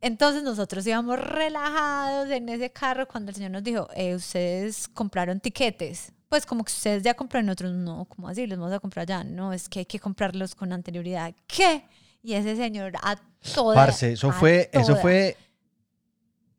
Entonces 0.00 0.42
nosotros 0.42 0.86
íbamos 0.86 1.18
relajados 1.18 2.30
en 2.30 2.48
ese 2.48 2.70
carro 2.70 3.08
cuando 3.08 3.30
el 3.30 3.36
señor 3.36 3.50
nos 3.52 3.64
dijo, 3.64 3.88
eh, 3.94 4.14
ustedes 4.14 4.86
compraron 4.88 5.40
tiquetes. 5.40 6.12
Pues 6.28 6.44
como 6.44 6.62
que 6.62 6.70
ustedes 6.72 7.02
ya 7.02 7.14
compraron, 7.14 7.46
nosotros 7.46 7.72
no, 7.72 8.04
¿cómo 8.04 8.28
así? 8.28 8.46
Los 8.46 8.58
vamos 8.58 8.74
a 8.74 8.80
comprar 8.80 9.06
ya. 9.06 9.24
No, 9.24 9.52
es 9.54 9.68
que 9.68 9.80
hay 9.80 9.86
que 9.86 9.98
comprarlos 9.98 10.54
con 10.54 10.72
anterioridad. 10.74 11.34
¿Qué? 11.46 11.84
Y 12.22 12.34
ese 12.34 12.56
señor 12.56 12.92
a 13.02 13.16
toda. 13.54 13.74
Parce, 13.74 14.12
eso 14.12 14.32
fue, 14.32 14.68
eso 14.72 14.88
toda. 14.88 15.00
fue 15.00 15.36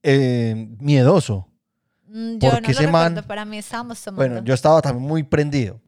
eh, 0.04 0.68
miedoso. 0.80 1.48
Mm, 2.08 2.38
Yo 2.40 2.50
porque 2.52 2.68
no 2.68 2.80
ese 2.80 2.88
man- 2.88 3.24
para 3.28 3.46
mí 3.46 3.58
estábamos 3.58 4.02
tomando. 4.02 4.20
Bueno, 4.34 4.46
yo 4.46 4.54
estaba 4.54 4.82
también 4.82 5.08
muy 5.08 5.24
prendido. 5.24 5.80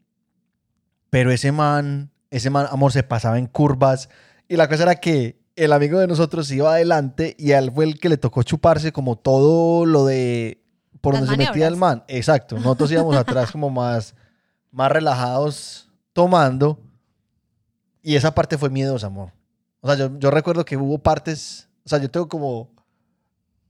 Pero 1.10 1.32
ese 1.32 1.52
man, 1.52 2.12
ese 2.30 2.50
man, 2.50 2.68
amor, 2.70 2.92
se 2.92 3.04
pasaba 3.04 3.38
en 3.40 3.48
curvas. 3.48 4.10
Y 4.48 4.56
la 4.56 4.68
cosa 4.68 4.84
era 4.84 4.96
que 4.96 5.42
el 5.56 5.74
amigo 5.74 6.00
de 6.00 6.08
nosotros 6.08 6.50
iba 6.52 6.74
adelante 6.74 7.36
y 7.38 7.52
él 7.52 7.72
fue 7.74 7.86
el 7.86 8.00
que 8.00 8.10
le 8.10 8.18
tocó 8.18 8.44
chuparse 8.44 8.92
como 8.92 9.18
todo 9.18 9.86
lo 9.86 10.06
de 10.06 10.62
por 11.02 11.14
Las 11.16 11.26
donde 11.26 11.44
se 11.44 11.50
metía 11.50 11.68
el 11.68 11.76
maniobras. 11.76 11.98
man. 12.00 12.04
Exacto. 12.08 12.56
Nosotros 12.58 12.92
íbamos 12.92 13.16
atrás 13.16 13.52
como 13.52 13.70
más, 13.70 14.14
más 14.72 14.92
relajados 14.92 15.90
tomando. 16.14 16.80
Y 18.04 18.16
esa 18.16 18.34
parte 18.34 18.58
fue 18.58 18.70
miedosa, 18.70 19.08
amor. 19.08 19.32
O 19.82 19.88
sea, 19.88 19.98
yo, 19.98 20.18
yo 20.20 20.32
recuerdo 20.32 20.64
que 20.64 20.78
hubo 20.78 21.00
partes, 21.00 21.68
o 21.86 21.90
sea, 21.90 22.00
yo 22.00 22.10
tengo 22.10 22.28
como, 22.30 22.70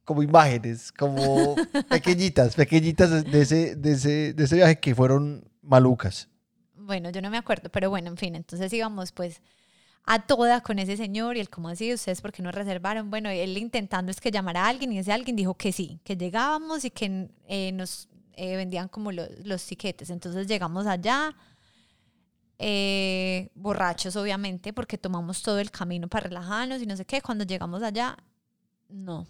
como 0.04 0.24
imágenes, 0.24 0.92
como 0.92 1.56
pequeñitas, 1.90 2.56
pequeñitas 2.56 3.30
de- 3.32 3.42
ese, 3.42 3.76
de, 3.76 3.92
ese, 3.94 4.34
de 4.34 4.44
ese 4.44 4.56
viaje 4.56 4.80
que 4.80 4.94
fueron 4.96 5.50
malucas. 5.62 6.28
Bueno, 6.76 7.10
yo 7.12 7.22
no 7.22 7.30
me 7.30 7.38
acuerdo, 7.38 7.70
pero 7.70 7.90
bueno, 7.90 8.10
en 8.10 8.18
fin, 8.18 8.36
entonces 8.36 8.72
íbamos 8.74 9.12
pues 9.12 9.42
a 10.06 10.26
toda 10.26 10.62
con 10.62 10.80
ese 10.80 10.98
señor 10.98 11.38
y 11.38 11.40
él, 11.42 11.50
como 11.50 11.70
así? 11.70 11.94
¿Ustedes 11.94 12.22
por 12.22 12.32
qué 12.32 12.42
no 12.42 12.52
reservaron? 12.52 13.10
Bueno, 13.12 13.30
él 13.30 13.56
intentando 13.58 14.10
es 14.12 14.20
que 14.20 14.32
llamara 14.32 14.66
a 14.66 14.68
alguien 14.70 14.92
y 14.92 14.98
ese 14.98 15.14
alguien 15.14 15.36
dijo 15.36 15.54
que 15.54 15.72
sí, 15.72 16.00
que 16.04 16.18
llegábamos 16.18 16.84
y 16.86 16.90
que 16.90 17.30
eh, 17.48 17.72
nos 17.72 18.10
eh, 18.34 18.56
vendían 18.56 18.88
como 18.88 19.12
lo- 19.12 19.28
los 19.44 19.64
tiquetes. 19.66 20.10
Entonces 20.10 20.48
llegamos 20.48 20.88
allá, 20.88 21.36
eh, 22.64 23.50
borrachos 23.56 24.16
obviamente, 24.16 24.72
porque 24.72 24.98
tomamos 24.98 25.42
todo 25.42 25.60
el 25.60 25.72
camino 25.72 26.08
para 26.08 26.28
relajarnos 26.28 26.82
y 26.82 26.86
no 26.86 26.96
sé 26.96 27.06
qué. 27.06 27.22
Cuando 27.22 27.44
llegamos 27.44 27.82
allá, 27.82 28.16
no, 28.88 29.26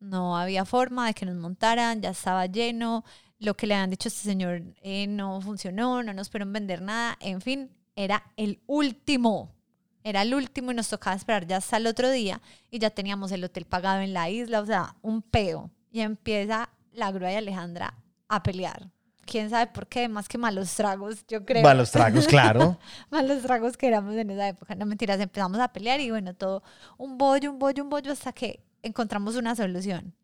no 0.00 0.36
había 0.36 0.64
forma 0.64 1.06
de 1.06 1.14
que 1.14 1.24
nos 1.24 1.36
montaran, 1.36 2.02
ya 2.02 2.10
estaba 2.10 2.46
lleno, 2.46 3.04
lo 3.38 3.54
que 3.54 3.68
le 3.68 3.74
habían 3.74 3.90
dicho 3.90 4.08
a 4.08 4.10
este 4.10 4.22
señor 4.22 4.62
eh, 4.82 5.06
no 5.06 5.40
funcionó, 5.40 6.02
no 6.02 6.12
nos 6.12 6.28
pudieron 6.28 6.52
vender 6.52 6.82
nada, 6.82 7.16
en 7.20 7.40
fin, 7.40 7.70
era 7.94 8.24
el 8.36 8.60
último, 8.66 9.54
era 10.02 10.22
el 10.22 10.34
último 10.34 10.72
y 10.72 10.74
nos 10.74 10.88
tocaba 10.88 11.14
esperar 11.14 11.46
ya 11.46 11.58
hasta 11.58 11.76
el 11.76 11.86
otro 11.86 12.10
día 12.10 12.40
y 12.72 12.80
ya 12.80 12.90
teníamos 12.90 13.30
el 13.30 13.44
hotel 13.44 13.66
pagado 13.66 14.00
en 14.00 14.12
la 14.12 14.30
isla, 14.30 14.60
o 14.60 14.66
sea, 14.66 14.96
un 15.02 15.22
peo. 15.22 15.70
Y 15.92 16.00
empieza 16.00 16.70
la 16.92 17.12
grúa 17.12 17.32
y 17.32 17.36
Alejandra 17.36 17.94
a 18.28 18.42
pelear. 18.42 18.90
¿Quién 19.30 19.50
sabe 19.50 19.70
por 19.70 19.86
qué? 19.86 20.08
Más 20.08 20.26
que 20.26 20.38
malos 20.38 20.74
tragos, 20.74 21.26
yo 21.28 21.44
creo. 21.44 21.62
Malos 21.62 21.90
tragos, 21.90 22.26
claro. 22.26 22.78
malos 23.10 23.42
tragos 23.42 23.76
que 23.76 23.86
éramos 23.86 24.16
en 24.16 24.30
esa 24.30 24.48
época. 24.48 24.74
No 24.74 24.86
mentiras, 24.86 25.20
empezamos 25.20 25.60
a 25.60 25.68
pelear 25.68 26.00
y 26.00 26.10
bueno, 26.10 26.34
todo 26.34 26.62
un 26.96 27.18
bollo, 27.18 27.50
un 27.50 27.58
bollo, 27.58 27.82
un 27.84 27.90
bollo 27.90 28.10
hasta 28.10 28.32
que 28.32 28.64
encontramos 28.82 29.36
una 29.36 29.54
solución. 29.54 30.14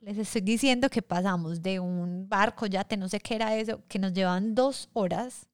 Les 0.00 0.16
estoy 0.16 0.40
diciendo 0.40 0.88
que 0.88 1.02
pasamos 1.02 1.60
de 1.60 1.80
un 1.80 2.26
barco, 2.26 2.64
ya 2.64 2.82
te 2.82 2.96
no 2.96 3.10
sé 3.10 3.20
qué 3.20 3.34
era 3.34 3.54
eso, 3.56 3.82
que 3.88 3.98
nos 3.98 4.14
llevan 4.14 4.54
dos 4.54 4.88
horas 4.94 5.46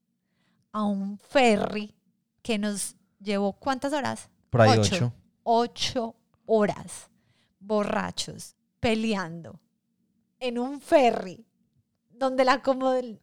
a 0.71 0.85
un 0.85 1.19
ferry 1.19 1.93
que 2.41 2.57
nos 2.57 2.95
llevó 3.19 3.55
¿cuántas 3.55 3.93
horas? 3.93 4.31
Por 4.51 4.61
ahí 4.61 4.79
ocho. 4.79 5.13
Ocho 5.43 6.15
horas 6.47 7.11
borrachos 7.59 8.55
peleando 8.79 9.61
en 10.39 10.59
un 10.59 10.81
ferry 10.81 11.45
donde 12.19 12.45
la, 12.45 12.63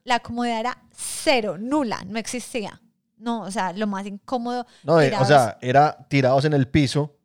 la 0.03 0.19
comodidad 0.19 0.59
era 0.59 0.77
cero, 0.95 1.57
nula, 1.57 2.03
no 2.05 2.19
existía. 2.19 2.81
No, 3.17 3.41
o 3.41 3.51
sea, 3.51 3.71
lo 3.73 3.85
más 3.85 4.05
incómodo. 4.07 4.65
No, 4.83 4.99
eh, 4.99 5.13
o 5.19 5.25
sea, 5.25 5.57
era 5.61 6.05
tirados 6.09 6.45
en 6.45 6.53
el 6.53 6.67
piso 6.67 7.15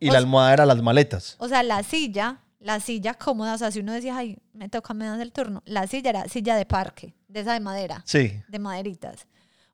y 0.00 0.10
la 0.10 0.18
almohada 0.18 0.52
era 0.52 0.66
las 0.66 0.82
maletas. 0.82 1.36
O 1.38 1.48
sea, 1.48 1.62
la 1.62 1.82
silla, 1.82 2.40
la 2.58 2.80
silla 2.80 3.14
cómoda, 3.14 3.54
o 3.54 3.58
sea, 3.58 3.70
si 3.70 3.80
uno 3.80 3.92
decía, 3.92 4.16
ay, 4.16 4.38
me 4.52 4.68
toca, 4.68 4.94
me 4.94 5.06
das 5.06 5.20
el 5.20 5.32
turno, 5.32 5.62
la 5.64 5.86
silla 5.86 6.10
era 6.10 6.28
silla 6.28 6.56
de 6.56 6.66
parque, 6.66 7.14
de 7.28 7.40
esa 7.40 7.52
de 7.52 7.60
madera. 7.60 8.02
Sí. 8.04 8.42
De 8.48 8.58
maderitas. 8.58 9.26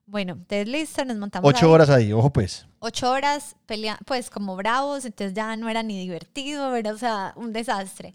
Bueno, 0.05 0.33
entonces 0.33 0.67
listo, 0.67 1.03
nos 1.05 1.17
montamos. 1.17 1.49
Ocho 1.49 1.71
horas 1.71 1.89
ahí, 1.89 2.13
ojo 2.13 2.31
pues. 2.31 2.67
Ocho 2.79 3.09
horas 3.09 3.55
peleando, 3.65 4.03
pues 4.05 4.29
como 4.29 4.55
bravos, 4.55 5.05
entonces 5.05 5.33
ya 5.33 5.55
no 5.55 5.69
era 5.69 5.81
ni 5.81 5.97
divertido, 5.97 6.75
era, 6.75 6.91
o 6.91 6.97
sea, 6.97 7.33
un 7.37 7.53
desastre. 7.53 8.13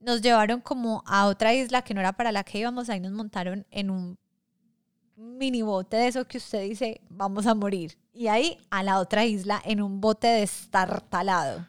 Nos 0.00 0.22
llevaron 0.22 0.60
como 0.60 1.04
a 1.06 1.26
otra 1.26 1.54
isla 1.54 1.82
que 1.82 1.94
no 1.94 2.00
era 2.00 2.12
para 2.12 2.32
la 2.32 2.42
que 2.42 2.58
íbamos, 2.58 2.88
ahí 2.88 3.00
nos 3.00 3.12
montaron 3.12 3.66
en 3.70 3.90
un 3.90 4.18
mini 5.16 5.62
bote 5.62 5.96
de 5.96 6.08
eso 6.08 6.26
que 6.26 6.38
usted 6.38 6.62
dice, 6.62 7.00
vamos 7.08 7.46
a 7.46 7.54
morir. 7.54 7.98
Y 8.12 8.28
ahí 8.28 8.58
a 8.70 8.82
la 8.82 8.98
otra 8.98 9.24
isla 9.24 9.60
en 9.64 9.82
un 9.82 10.00
bote 10.00 10.26
destartalado, 10.26 11.66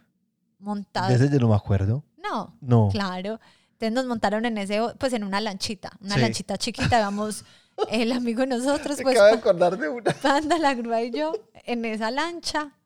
montado. 0.59 1.09
¿Desde 1.09 1.29
yo 1.29 1.39
no 1.39 1.49
me 1.49 1.55
acuerdo? 1.55 2.03
No. 2.17 2.55
No. 2.61 2.89
Claro. 2.91 3.39
Entonces 3.73 3.93
nos 3.93 4.05
montaron 4.05 4.45
en 4.45 4.57
ese, 4.57 4.79
pues 4.97 5.11
en 5.13 5.23
una 5.23 5.41
lanchita, 5.41 5.91
una 6.01 6.17
lanchita 6.17 6.57
chiquita, 6.57 6.99
vamos 6.99 7.43
el 7.89 8.11
amigo 8.11 8.45
nosotros, 8.45 8.99
pues. 9.01 9.15
Acabo 9.15 9.27
de 9.27 9.39
acordar 9.39 9.77
de 9.77 9.89
una. 9.89 10.11
Panda, 10.13 10.57
la 10.57 10.73
grúa 10.73 11.01
y 11.01 11.11
yo, 11.11 11.33
en 11.65 11.83
esa 11.85 12.11
lancha, 12.11 12.77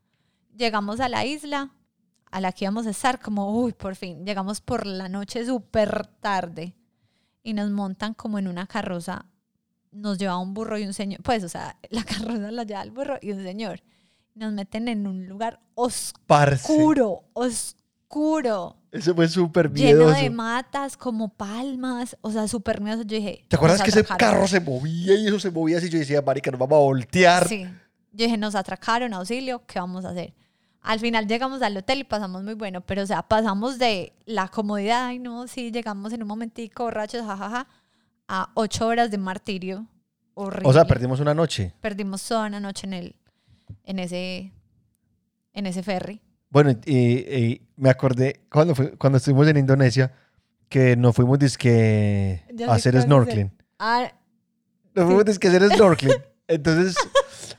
llegamos 0.55 0.99
a 0.99 1.09
la 1.09 1.25
isla 1.25 1.71
a 2.31 2.41
la 2.41 2.51
que 2.51 2.65
íbamos 2.65 2.87
a 2.87 2.89
estar, 2.89 3.19
como, 3.19 3.59
uy, 3.61 3.73
por 3.73 3.95
fin, 3.95 4.25
llegamos 4.25 4.61
por 4.61 4.85
la 4.85 5.09
noche 5.09 5.45
súper 5.45 6.07
tarde 6.19 6.75
y 7.43 7.53
nos 7.53 7.69
montan 7.71 8.13
como 8.13 8.39
en 8.39 8.47
una 8.47 8.67
carroza. 8.67 9.25
Nos 9.91 10.17
lleva 10.17 10.37
un 10.37 10.53
burro 10.53 10.77
y 10.77 10.83
un 10.83 10.93
señor, 10.93 11.21
pues, 11.23 11.43
o 11.43 11.49
sea, 11.49 11.77
la 11.89 12.03
carroza 12.03 12.51
la 12.51 12.63
lleva 12.63 12.81
el 12.81 12.91
burro 12.91 13.17
y 13.21 13.31
un 13.31 13.43
señor. 13.43 13.81
Nos 14.33 14.51
meten 14.51 14.89
en 14.89 15.07
un 15.07 15.27
lugar 15.27 15.61
oscuro, 15.75 17.23
oscuro. 17.33 18.75
Eso 18.91 19.15
fue 19.15 19.29
súper 19.29 19.69
miedoso. 19.69 20.09
Lleno 20.09 20.21
de 20.21 20.29
matas, 20.29 20.97
como 20.97 21.29
palmas, 21.29 22.17
o 22.21 22.31
sea, 22.31 22.47
súper 22.47 22.81
miedoso. 22.81 23.03
Yo 23.03 23.15
dije... 23.15 23.45
¿Te 23.47 23.55
acuerdas 23.55 23.81
que 23.81 23.91
ese 23.91 24.03
carro 24.03 24.45
se 24.47 24.59
movía 24.59 25.15
y 25.15 25.27
eso 25.27 25.39
se 25.39 25.51
movía 25.51 25.77
así? 25.77 25.89
Yo 25.89 25.99
decía, 25.99 26.21
marica, 26.21 26.51
nos 26.51 26.59
vamos 26.59 26.75
a 26.75 26.79
voltear. 26.79 27.47
Sí. 27.47 27.63
Yo 28.11 28.25
dije, 28.25 28.37
nos 28.37 28.55
atracaron, 28.55 29.13
auxilio, 29.13 29.65
¿qué 29.65 29.79
vamos 29.79 30.03
a 30.05 30.09
hacer? 30.09 30.33
Al 30.85 30.99
final 30.99 31.27
llegamos 31.27 31.63
al 31.63 31.75
hotel 31.75 31.99
y 31.99 32.03
pasamos 32.03 32.43
muy 32.43 32.53
bueno, 32.53 32.81
pero 32.81 33.01
o 33.01 33.05
sea, 33.07 33.23
pasamos 33.23 33.79
de 33.79 34.13
la 34.25 34.49
comodidad, 34.49 35.07
ay 35.07 35.17
no, 35.17 35.47
sí, 35.47 35.71
llegamos 35.71 36.13
en 36.13 36.21
un 36.21 36.27
momentico 36.27 36.83
borrachos, 36.83 37.25
jajaja, 37.25 37.67
a 38.27 38.51
ocho 38.53 38.85
horas 38.85 39.09
de 39.09 39.17
martirio. 39.17 39.87
Horrible. 40.35 40.69
O 40.69 40.73
sea, 40.73 40.85
perdimos 40.85 41.19
una 41.19 41.33
noche. 41.33 41.73
Perdimos 41.81 42.27
toda 42.27 42.45
una 42.45 42.59
noche 42.59 42.85
en 42.85 42.93
el, 42.93 43.15
en 43.83 43.97
ese, 43.97 44.51
en 45.53 45.65
ese 45.65 45.81
ferry. 45.81 46.21
Bueno, 46.51 46.71
y, 46.85 47.63
me 47.77 47.89
acordé 47.89 48.45
cuando, 48.51 48.75
fue, 48.75 48.91
cuando 48.95 49.17
estuvimos 49.17 49.47
en 49.47 49.57
Indonesia 49.57 50.13
que 50.69 50.95
nos 50.95 51.15
fuimos 51.15 51.39
disque 51.39 52.43
a 52.67 52.73
hacer 52.73 53.01
snorkeling. 53.01 53.51
Ah, 53.79 54.11
nos 54.93 55.05
fuimos 55.05 55.25
disque 55.25 55.47
a 55.47 55.49
hacer 55.49 55.67
snorkeling. 55.71 56.17
Entonces, 56.47 56.95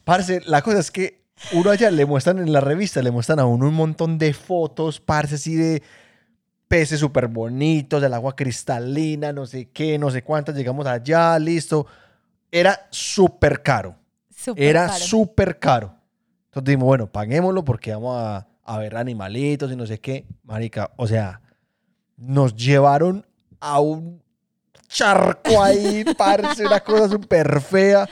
parce, 0.04 0.42
la 0.46 0.62
cosa 0.62 0.78
es 0.78 0.92
que 0.92 1.25
uno 1.52 1.70
allá 1.70 1.90
le 1.90 2.06
muestran 2.06 2.38
en 2.38 2.52
la 2.52 2.60
revista, 2.60 3.02
le 3.02 3.10
muestran 3.10 3.38
a 3.38 3.46
uno 3.46 3.68
un 3.68 3.74
montón 3.74 4.18
de 4.18 4.32
fotos, 4.32 5.00
parce, 5.00 5.36
así 5.36 5.54
de 5.54 5.82
peces 6.68 7.00
súper 7.00 7.28
bonitos, 7.28 8.02
del 8.02 8.14
agua 8.14 8.34
cristalina, 8.34 9.32
no 9.32 9.46
sé 9.46 9.70
qué, 9.70 9.98
no 9.98 10.10
sé 10.10 10.22
cuántas. 10.22 10.56
Llegamos 10.56 10.86
allá, 10.86 11.38
listo. 11.38 11.86
Era 12.50 12.88
súper 12.90 13.62
caro. 13.62 13.96
Era 14.56 14.88
súper 14.90 15.58
caro. 15.58 15.94
Entonces 16.46 16.64
dijimos, 16.66 16.86
bueno, 16.86 17.06
paguémoslo 17.06 17.64
porque 17.64 17.92
vamos 17.92 18.16
a 18.18 18.46
a 18.66 18.78
ver 18.78 18.96
animalitos 18.96 19.70
y 19.72 19.76
no 19.76 19.86
sé 19.86 20.00
qué. 20.00 20.26
Marica, 20.42 20.90
o 20.96 21.06
sea, 21.06 21.40
nos 22.16 22.54
llevaron 22.54 23.24
a 23.60 23.80
un 23.80 24.22
charco 24.88 25.62
ahí, 25.62 26.04
parece 26.18 26.66
una 26.66 26.80
cosa 26.80 27.08
súper 27.08 27.60
fea. 27.60 28.08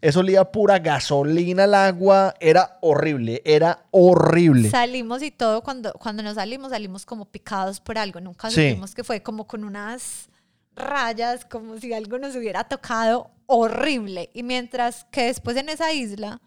Eso 0.00 0.20
olía 0.20 0.44
pura 0.44 0.78
gasolina 0.78 1.64
el 1.64 1.74
agua. 1.74 2.34
Era 2.40 2.78
horrible, 2.80 3.42
era 3.44 3.86
horrible. 3.90 4.70
Salimos 4.70 5.22
y 5.22 5.30
todo, 5.30 5.62
cuando, 5.62 5.92
cuando 5.94 6.22
nos 6.22 6.36
salimos, 6.36 6.70
salimos 6.70 7.04
como 7.04 7.24
picados 7.24 7.80
por 7.80 7.98
algo. 7.98 8.20
Nunca 8.20 8.50
supimos 8.50 8.94
que 8.94 9.02
fue 9.02 9.22
como 9.22 9.46
con 9.46 9.64
unas 9.64 10.28
rayas, 10.76 11.44
como 11.44 11.78
si 11.78 11.92
algo 11.92 12.18
nos 12.18 12.36
hubiera 12.36 12.64
tocado 12.64 13.30
horrible. 13.46 14.30
Y 14.34 14.44
mientras 14.44 15.04
que 15.10 15.24
después 15.24 15.56
en 15.56 15.68
esa 15.68 15.92
isla 15.92 16.40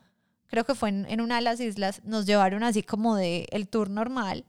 creo 0.47 0.65
que 0.65 0.75
fue 0.75 0.89
en, 0.89 1.21
una 1.21 1.35
de 1.35 1.41
las 1.41 1.59
islas, 1.59 2.01
nos 2.03 2.25
llevaron 2.25 2.63
así 2.63 2.83
como 2.83 3.15
de 3.15 3.47
el 3.51 3.67
tour 3.67 3.89
normal, 3.89 4.45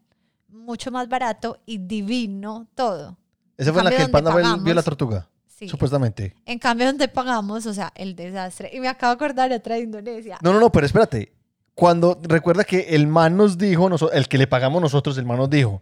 mucho 0.49 0.91
más 0.91 1.09
barato 1.09 1.59
y 1.65 1.79
divino 1.79 2.69
todo. 2.75 3.17
Esa 3.57 3.73
fue 3.73 3.81
en 3.83 3.85
la 3.85 3.91
que 3.91 4.03
el 4.03 4.11
panda 4.11 4.57
vio 4.57 4.75
la 4.75 4.83
tortuga. 4.83 5.29
Sí. 5.63 5.69
Supuestamente. 5.69 6.35
En 6.45 6.59
cambio, 6.59 6.87
donde 6.87 7.07
pagamos, 7.07 7.67
o 7.67 7.75
sea, 7.75 7.93
el 7.95 8.17
desastre. 8.17 8.71
Y 8.73 8.81
me 8.81 8.89
acabo 8.89 9.15
de 9.15 9.25
acordar 9.25 9.49
de 9.49 9.57
otra 9.57 9.77
de 9.77 9.83
Indonesia. 9.83 10.39
No, 10.43 10.53
no, 10.53 10.59
no, 10.59 10.73
pero 10.73 10.87
espérate. 10.87 11.33
Cuando 11.75 12.19
recuerda 12.21 12.65
que 12.65 12.81
el 12.91 13.07
man 13.07 13.37
nos 13.37 13.57
dijo, 13.57 13.89
el 14.11 14.27
que 14.27 14.39
le 14.39 14.49
pagamos 14.49 14.83
nosotros, 14.83 15.17
el 15.19 15.25
man 15.25 15.39
nos 15.39 15.49
dijo, 15.49 15.81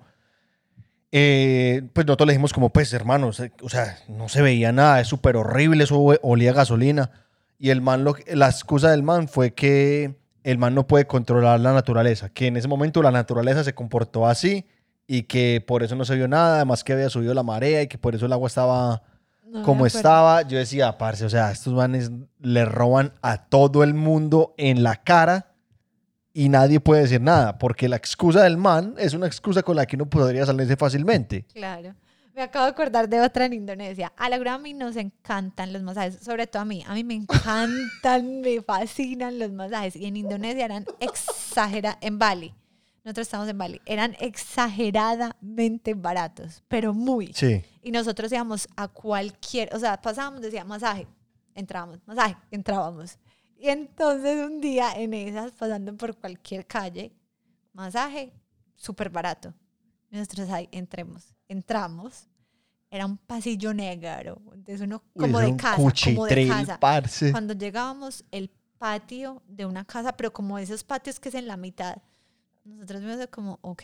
eh, 1.10 1.82
pues 1.94 2.06
nosotros 2.06 2.26
le 2.26 2.34
dijimos 2.34 2.52
como, 2.52 2.68
pues 2.68 2.92
hermanos, 2.92 3.42
o 3.62 3.68
sea, 3.70 3.98
no 4.06 4.28
se 4.28 4.42
veía 4.42 4.70
nada, 4.70 5.00
es 5.00 5.08
súper 5.08 5.36
horrible, 5.36 5.84
eso 5.84 5.98
olía 5.98 6.52
gasolina. 6.52 7.10
Y 7.58 7.70
el 7.70 7.80
man, 7.80 8.04
la 8.26 8.46
excusa 8.46 8.90
del 8.90 9.02
man 9.02 9.28
fue 9.28 9.54
que 9.54 10.14
el 10.44 10.58
man 10.58 10.74
no 10.74 10.86
puede 10.86 11.06
controlar 11.06 11.58
la 11.58 11.72
naturaleza, 11.72 12.28
que 12.28 12.48
en 12.48 12.58
ese 12.58 12.68
momento 12.68 13.02
la 13.02 13.10
naturaleza 13.10 13.64
se 13.64 13.74
comportó 13.74 14.26
así 14.26 14.66
y 15.06 15.22
que 15.22 15.64
por 15.66 15.82
eso 15.82 15.96
no 15.96 16.04
se 16.04 16.16
vio 16.16 16.28
nada, 16.28 16.56
además 16.56 16.84
que 16.84 16.92
había 16.92 17.10
subido 17.10 17.34
la 17.34 17.42
marea 17.42 17.82
y 17.82 17.88
que 17.88 17.98
por 17.98 18.14
eso 18.14 18.26
el 18.26 18.32
agua 18.32 18.46
estaba 18.46 19.02
como 19.64 19.86
estaba. 19.86 20.42
Yo 20.42 20.58
decía, 20.58 20.96
parce, 20.98 21.24
o 21.24 21.30
sea, 21.30 21.50
estos 21.50 21.74
manes 21.74 22.10
le 22.38 22.64
roban 22.64 23.12
a 23.22 23.46
todo 23.46 23.82
el 23.82 23.94
mundo 23.94 24.54
en 24.56 24.82
la 24.82 24.96
cara 24.96 25.54
y 26.32 26.48
nadie 26.48 26.80
puede 26.80 27.02
decir 27.02 27.20
nada, 27.20 27.58
porque 27.58 27.88
la 27.88 27.96
excusa 27.96 28.42
del 28.42 28.56
man 28.56 28.94
es 28.98 29.14
una 29.14 29.26
excusa 29.26 29.62
con 29.62 29.76
la 29.76 29.86
que 29.86 29.96
uno 29.96 30.08
podría 30.08 30.46
salirse 30.46 30.76
fácilmente. 30.76 31.44
Claro. 31.52 31.94
Me 32.34 32.42
acabo 32.42 32.64
de 32.64 32.70
acordar 32.70 33.08
de 33.08 33.20
otra 33.20 33.46
en 33.46 33.52
Indonesia. 33.52 34.12
A 34.16 34.28
la 34.28 34.36
a 34.36 34.58
mí 34.58 34.72
nos 34.72 34.96
encantan 34.96 35.72
los 35.72 35.82
masajes, 35.82 36.20
sobre 36.20 36.46
todo 36.46 36.62
a 36.62 36.64
mí. 36.64 36.84
A 36.86 36.94
mí 36.94 37.04
me 37.04 37.14
encantan, 37.14 38.40
me 38.42 38.62
fascinan 38.62 39.38
los 39.38 39.52
masajes. 39.52 39.96
Y 39.96 40.06
en 40.06 40.16
Indonesia 40.16 40.64
eran 40.64 40.86
exagerados, 41.00 41.98
en 42.00 42.18
Bali, 42.18 42.54
nosotros 43.04 43.26
estamos 43.26 43.48
en 43.48 43.58
Bali, 43.58 43.80
eran 43.86 44.16
exageradamente 44.20 45.94
baratos, 45.94 46.62
pero 46.68 46.92
muy. 46.92 47.32
Sí. 47.32 47.64
Y 47.82 47.90
nosotros 47.90 48.30
íbamos 48.30 48.68
a 48.76 48.88
cualquier, 48.88 49.74
o 49.74 49.78
sea, 49.78 50.00
pasábamos, 50.00 50.42
decía 50.42 50.64
masaje, 50.64 51.06
entrábamos, 51.54 52.00
masaje, 52.06 52.36
entrábamos. 52.50 53.18
Y 53.56 53.68
entonces 53.68 54.46
un 54.46 54.60
día 54.60 54.92
en 54.96 55.14
esas, 55.14 55.52
pasando 55.52 55.96
por 55.96 56.16
cualquier 56.16 56.66
calle, 56.66 57.12
masaje, 57.72 58.32
súper 58.74 59.10
barato. 59.10 59.54
Nosotros 60.10 60.50
ahí 60.50 60.68
entremos 60.72 61.34
entramos, 61.50 62.28
era 62.90 63.04
un 63.04 63.16
pasillo 63.18 63.74
negro, 63.74 64.40
entonces 64.54 64.80
uno 64.80 65.02
como 65.16 65.40
de 65.40 65.56
casa, 65.56 65.76
como 66.04 66.26
de 66.26 66.48
casa. 66.48 66.78
Cuando 67.32 67.54
llegábamos, 67.54 68.24
el 68.30 68.50
patio 68.78 69.42
de 69.46 69.66
una 69.66 69.84
casa, 69.84 70.16
pero 70.16 70.32
como 70.32 70.58
esos 70.58 70.84
patios 70.84 71.18
que 71.18 71.28
es 71.28 71.34
en 71.34 71.46
la 71.48 71.56
mitad, 71.56 71.98
nosotros 72.76 73.02
vimos 73.02 73.26
como, 73.28 73.58
ok, 73.62 73.82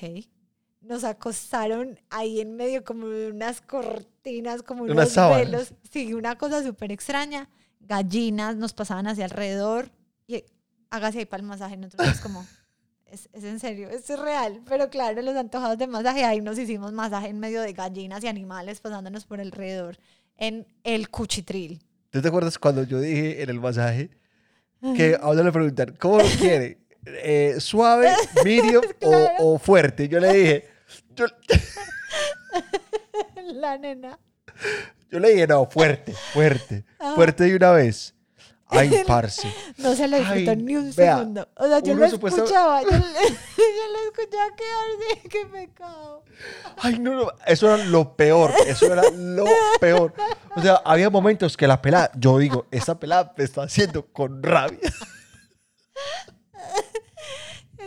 nos 0.81 1.05
acostaron 1.05 1.99
ahí 2.11 2.40
en 2.40 2.57
medio 2.57 2.85
como 2.85 3.09
de 3.09 3.31
unas 3.31 3.61
cortinas, 3.61 4.62
como 4.62 4.85
unos 4.85 5.14
velos, 5.14 5.75
sí, 5.90 6.14
una 6.14 6.37
cosa 6.37 6.62
súper 6.62 6.93
extraña, 6.93 7.49
gallinas 7.81 8.57
nos 8.57 8.73
pasaban 8.73 9.07
hacia 9.07 9.25
alrededor 9.25 9.90
y 10.26 10.45
hágase 10.90 11.21
ahí 11.21 11.25
para 11.26 11.43
el 11.43 11.49
masaje. 11.49 11.76
Nosotros 11.76 12.21
como, 12.21 12.47
es, 13.07 13.28
es 13.33 13.45
en 13.45 13.61
serio, 13.61 13.88
es 13.88 14.09
real. 14.19 14.62
Pero 14.69 14.88
claro, 14.90 15.21
los 15.23 15.37
antojados 15.37 15.78
de 15.78 15.87
masaje, 15.87 16.25
ahí 16.25 16.40
nos 16.40 16.59
hicimos 16.59 16.93
masaje 16.93 17.28
en 17.28 17.40
medio 17.40 17.62
de 17.62 17.73
gallinas 17.73 18.23
y 18.25 18.28
animales 18.28 18.81
pasándonos 18.81 19.25
por 19.25 19.40
alrededor 19.40 19.99
en 20.37 20.66
el 20.85 21.09
cuchitril. 21.11 21.81
¿Tú 22.11 22.23
te 22.23 22.28
acuerdas 22.28 22.59
cuando 22.59 22.83
yo 22.85 23.00
dije 23.00 23.43
en 23.43 23.50
el 23.50 23.61
masaje 23.61 24.11
que 24.97 25.19
a 25.21 25.31
uno 25.31 25.43
le 25.43 25.52
preguntan, 25.52 25.97
¿cómo 25.99 26.19
lo 26.19 26.25
quiere? 26.38 26.86
Eh, 27.07 27.57
¿Suave, 27.61 28.13
medium 28.45 28.85
o- 28.85 28.95
Claro. 29.11 29.35
o, 29.39 29.59
fuerte? 29.59 30.09
Yo 30.09 30.19
le 30.21 30.33
dije, 30.33 30.69
yo, 31.15 31.27
La 33.55 33.79
nena. 33.79 34.19
yo 35.11 35.19
le 35.21 35.31
dije, 35.31 35.47
no, 35.47 35.67
fuerte, 35.67 36.13
fuerte, 36.33 36.85
Ah. 36.99 37.13
fuerte 37.15 37.45
de 37.45 37.57
una 37.57 37.71
vez. 37.73 38.13
Ay, 38.69 38.91
parce. 39.07 39.49
No 39.79 39.95
se 39.95 40.09
lo 40.09 40.17
disfrutó 40.19 40.51
Ay, 40.51 40.57
ni 40.57 40.75
un 40.75 40.93
vea, 40.97 41.19
segundo. 41.19 41.49
O 41.57 41.69
sea, 41.69 41.79
yo 41.81 41.95
lo 41.95 42.05
escuchaba, 42.07 42.83
yo, 42.83 42.91
le- 42.91 42.99
yo 42.99 43.93
lo 43.93 44.11
escuchaba 44.11 44.49
quedarse, 44.57 45.29
qué 45.29 45.47
pecado. 45.47 46.25
Ay, 46.79 46.99
no, 46.99 47.15
no, 47.15 47.33
eso 47.47 47.73
era 47.73 47.85
lo 47.85 48.17
peor, 48.17 48.53
eso 48.67 48.93
era 48.93 49.09
lo 49.11 49.45
peor. 49.81 50.13
O 50.57 50.61
sea, 50.61 50.83
había 50.85 51.11
momentos 51.11 51.57
que 51.57 51.67
la 51.69 51.81
pelada, 51.81 52.11
yo 52.17 52.39
digo, 52.39 52.67
esta 52.73 52.99
pelada 52.99 53.33
me 53.37 53.45
está 53.45 53.63
haciendo 53.63 54.05
con 54.07 54.43
rabia. 54.43 54.81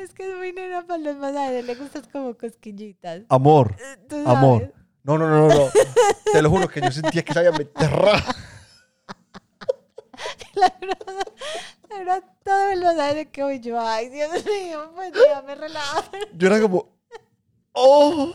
Es 0.01 0.13
que 0.13 0.29
es 0.32 0.38
muy 0.38 0.53
nena 0.53 0.86
para 0.86 1.00
los 1.00 1.18
masajes, 1.18 1.65
le 1.65 1.75
gustan 1.75 2.03
como 2.12 2.36
cosquillitas. 2.38 3.22
Amor, 3.29 3.75
Eh, 3.79 4.24
amor. 4.25 4.74
No, 5.03 5.18
no, 5.18 5.27
no, 5.29 5.48
no, 5.48 5.56
no. 5.56 5.70
Te 6.32 6.41
lo 6.41 6.50
juro 6.50 6.68
que 6.68 6.82
yo 6.82 6.91
sentía 6.91 7.24
que 7.24 7.34
sabía 7.34 7.51
meter 7.51 7.89
ra- 7.89 8.24
La 10.56 10.74
verdad, 10.82 10.98
la 11.89 11.98
verdad, 11.98 12.24
todo 12.44 12.70
el 12.72 12.82
masaje 12.84 13.29
que 13.29 13.44
voy 13.44 13.60
yo, 13.60 13.79
ay, 13.79 14.10
Dios 14.10 14.29
mío, 14.46 14.91
pues 14.96 15.13
déjame 15.13 15.56
relajar. 15.56 16.03
Yo 16.34 16.48
era 16.48 16.60
como, 16.62 16.89
oh. 17.74 18.34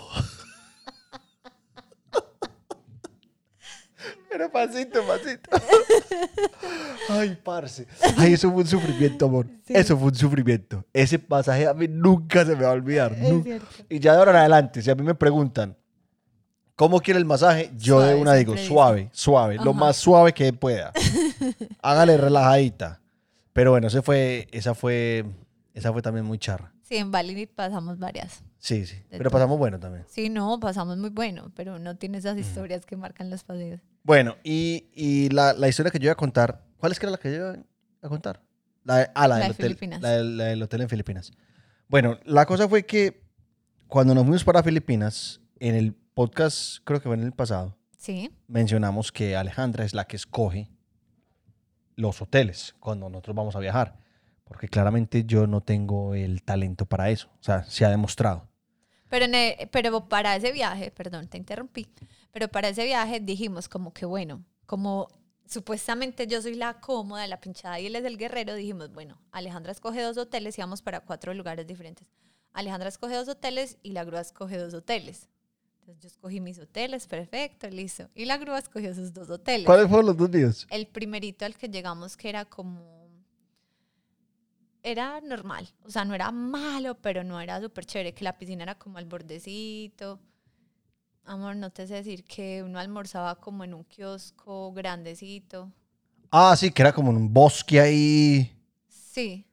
Pero 4.34 4.50
pasito, 4.50 5.00
pasito. 5.06 5.48
Ay, 7.08 7.38
parce. 7.40 7.86
Ay, 8.16 8.32
eso 8.32 8.50
fue 8.50 8.62
un 8.62 8.66
sufrimiento, 8.66 9.26
amor. 9.26 9.46
Sí. 9.64 9.74
Eso 9.76 9.96
fue 9.96 10.08
un 10.08 10.14
sufrimiento. 10.16 10.84
Ese 10.92 11.20
pasaje 11.20 11.68
a 11.68 11.72
mí 11.72 11.86
nunca 11.86 12.44
se 12.44 12.56
me 12.56 12.64
va 12.64 12.70
a 12.70 12.72
olvidar. 12.72 13.16
Y 13.88 14.00
ya 14.00 14.14
de 14.14 14.18
ahora 14.18 14.32
en 14.32 14.38
adelante, 14.38 14.82
si 14.82 14.90
a 14.90 14.96
mí 14.96 15.04
me 15.04 15.14
preguntan, 15.14 15.76
¿cómo 16.74 16.98
quiere 17.00 17.20
el 17.20 17.26
masaje? 17.26 17.70
Yo 17.76 18.00
de 18.00 18.16
una 18.16 18.34
digo, 18.34 18.56
suave, 18.56 19.08
suave, 19.12 19.54
lo 19.54 19.72
más 19.72 19.98
suave 19.98 20.32
que 20.32 20.52
pueda. 20.52 20.92
Hágale 21.80 22.16
relajadita. 22.16 23.00
Pero 23.52 23.70
bueno, 23.70 23.86
ese 23.86 24.02
fue, 24.02 24.48
esa 24.50 24.74
fue, 24.74 25.24
esa 25.74 25.92
fue 25.92 26.02
también 26.02 26.26
muy 26.26 26.38
charra. 26.38 26.72
Sí, 26.82 26.96
en 26.96 27.12
Bali 27.12 27.46
pasamos 27.46 28.00
varias. 28.00 28.42
Sí, 28.64 28.86
sí. 28.86 28.96
Pero 29.10 29.24
todo. 29.24 29.32
pasamos 29.32 29.58
bueno 29.58 29.78
también. 29.78 30.06
Sí, 30.08 30.30
no, 30.30 30.58
pasamos 30.58 30.96
muy 30.96 31.10
bueno, 31.10 31.52
pero 31.54 31.78
no 31.78 31.98
tiene 31.98 32.16
esas 32.16 32.38
historias 32.38 32.86
que 32.86 32.96
marcan 32.96 33.28
los 33.28 33.44
paseos. 33.44 33.82
Bueno, 34.04 34.38
y, 34.42 34.86
y 34.94 35.28
la, 35.28 35.52
la 35.52 35.68
historia 35.68 35.92
que 35.92 35.98
yo 35.98 36.04
iba 36.04 36.14
a 36.14 36.16
contar, 36.16 36.64
¿cuál 36.78 36.90
es 36.90 36.98
que 36.98 37.04
era 37.04 37.10
la 37.10 37.18
que 37.18 37.30
yo 37.30 37.36
iba 37.52 37.62
a 38.00 38.08
contar? 38.08 38.40
La 38.82 39.12
ah, 39.14 39.28
la, 39.28 39.36
La 39.36 39.40
del 39.40 39.48
de 39.48 39.52
hotel, 39.52 39.66
Filipinas. 39.66 40.00
La, 40.00 40.16
la 40.22 40.44
del 40.44 40.62
hotel 40.62 40.80
en 40.80 40.88
Filipinas. 40.88 41.32
Bueno, 41.88 42.18
la 42.24 42.46
cosa 42.46 42.66
fue 42.66 42.86
que 42.86 43.22
cuando 43.86 44.14
nos 44.14 44.24
fuimos 44.24 44.44
para 44.44 44.62
Filipinas, 44.62 45.42
en 45.60 45.74
el 45.74 45.92
podcast, 45.92 46.78
creo 46.84 47.00
que 47.02 47.08
fue 47.10 47.16
en 47.16 47.22
el 47.22 47.32
pasado, 47.32 47.76
Sí, 47.98 48.30
mencionamos 48.46 49.12
que 49.12 49.36
Alejandra 49.36 49.84
es 49.84 49.92
la 49.92 50.06
que 50.06 50.16
escoge 50.16 50.70
los 51.96 52.22
hoteles 52.22 52.74
cuando 52.80 53.10
nosotros 53.10 53.36
vamos 53.36 53.56
a 53.56 53.58
viajar. 53.58 53.98
Porque 54.44 54.68
claramente 54.68 55.24
yo 55.24 55.46
no 55.46 55.60
tengo 55.60 56.14
el 56.14 56.42
talento 56.42 56.86
para 56.86 57.10
eso. 57.10 57.28
O 57.40 57.42
sea, 57.42 57.62
se 57.64 57.84
ha 57.84 57.90
demostrado. 57.90 58.48
Pero, 59.14 59.26
en 59.26 59.34
el- 59.36 59.68
pero 59.68 60.08
para 60.08 60.34
ese 60.34 60.50
viaje, 60.50 60.90
perdón, 60.90 61.28
te 61.28 61.36
interrumpí, 61.38 61.86
pero 62.32 62.48
para 62.48 62.70
ese 62.70 62.84
viaje 62.84 63.20
dijimos 63.20 63.68
como 63.68 63.92
que 63.92 64.04
bueno, 64.06 64.42
como 64.66 65.06
supuestamente 65.46 66.26
yo 66.26 66.42
soy 66.42 66.56
la 66.56 66.80
cómoda, 66.80 67.24
la 67.28 67.40
pinchada 67.40 67.78
y 67.78 67.86
él 67.86 67.94
es 67.94 68.04
el 68.04 68.18
guerrero, 68.18 68.56
dijimos, 68.56 68.92
bueno, 68.92 69.16
Alejandra 69.30 69.70
escoge 69.70 70.02
dos 70.02 70.16
hoteles 70.16 70.58
y 70.58 70.62
vamos 70.62 70.82
para 70.82 70.98
cuatro 70.98 71.32
lugares 71.32 71.64
diferentes. 71.64 72.08
Alejandra 72.54 72.88
escoge 72.88 73.14
dos 73.14 73.28
hoteles 73.28 73.78
y 73.84 73.92
la 73.92 74.02
grúa 74.02 74.20
escoge 74.20 74.58
dos 74.58 74.74
hoteles. 74.74 75.28
Entonces 75.78 76.02
yo 76.02 76.08
escogí 76.08 76.40
mis 76.40 76.58
hoteles, 76.58 77.06
perfecto, 77.06 77.68
listo. 77.68 78.08
Y 78.16 78.24
la 78.24 78.36
grúa 78.38 78.58
escogió 78.58 78.92
sus 78.94 79.12
dos 79.12 79.30
hoteles. 79.30 79.64
¿Cuáles 79.66 79.86
fueron 79.86 80.06
los 80.06 80.16
dos 80.16 80.28
míos? 80.28 80.66
El 80.70 80.88
primerito 80.88 81.44
al 81.44 81.56
que 81.56 81.68
llegamos 81.68 82.16
que 82.16 82.30
era 82.30 82.46
como... 82.46 82.93
Era 84.86 85.18
normal, 85.22 85.66
o 85.82 85.90
sea, 85.90 86.04
no 86.04 86.14
era 86.14 86.30
malo, 86.30 86.94
pero 87.00 87.24
no 87.24 87.40
era 87.40 87.58
súper 87.58 87.86
chévere, 87.86 88.12
que 88.12 88.22
la 88.22 88.36
piscina 88.36 88.64
era 88.64 88.74
como 88.74 88.98
al 88.98 89.06
bordecito. 89.06 90.20
Amor, 91.24 91.56
no 91.56 91.70
te 91.70 91.86
sé 91.86 91.94
decir 91.94 92.22
que 92.24 92.62
uno 92.62 92.78
almorzaba 92.78 93.36
como 93.40 93.64
en 93.64 93.72
un 93.72 93.84
kiosco 93.84 94.74
grandecito. 94.74 95.72
Ah, 96.30 96.54
sí, 96.54 96.70
que 96.70 96.82
era 96.82 96.92
como 96.92 97.08
un 97.08 97.32
bosque 97.32 97.80
ahí, 97.80 98.52
Sí, 98.86 99.46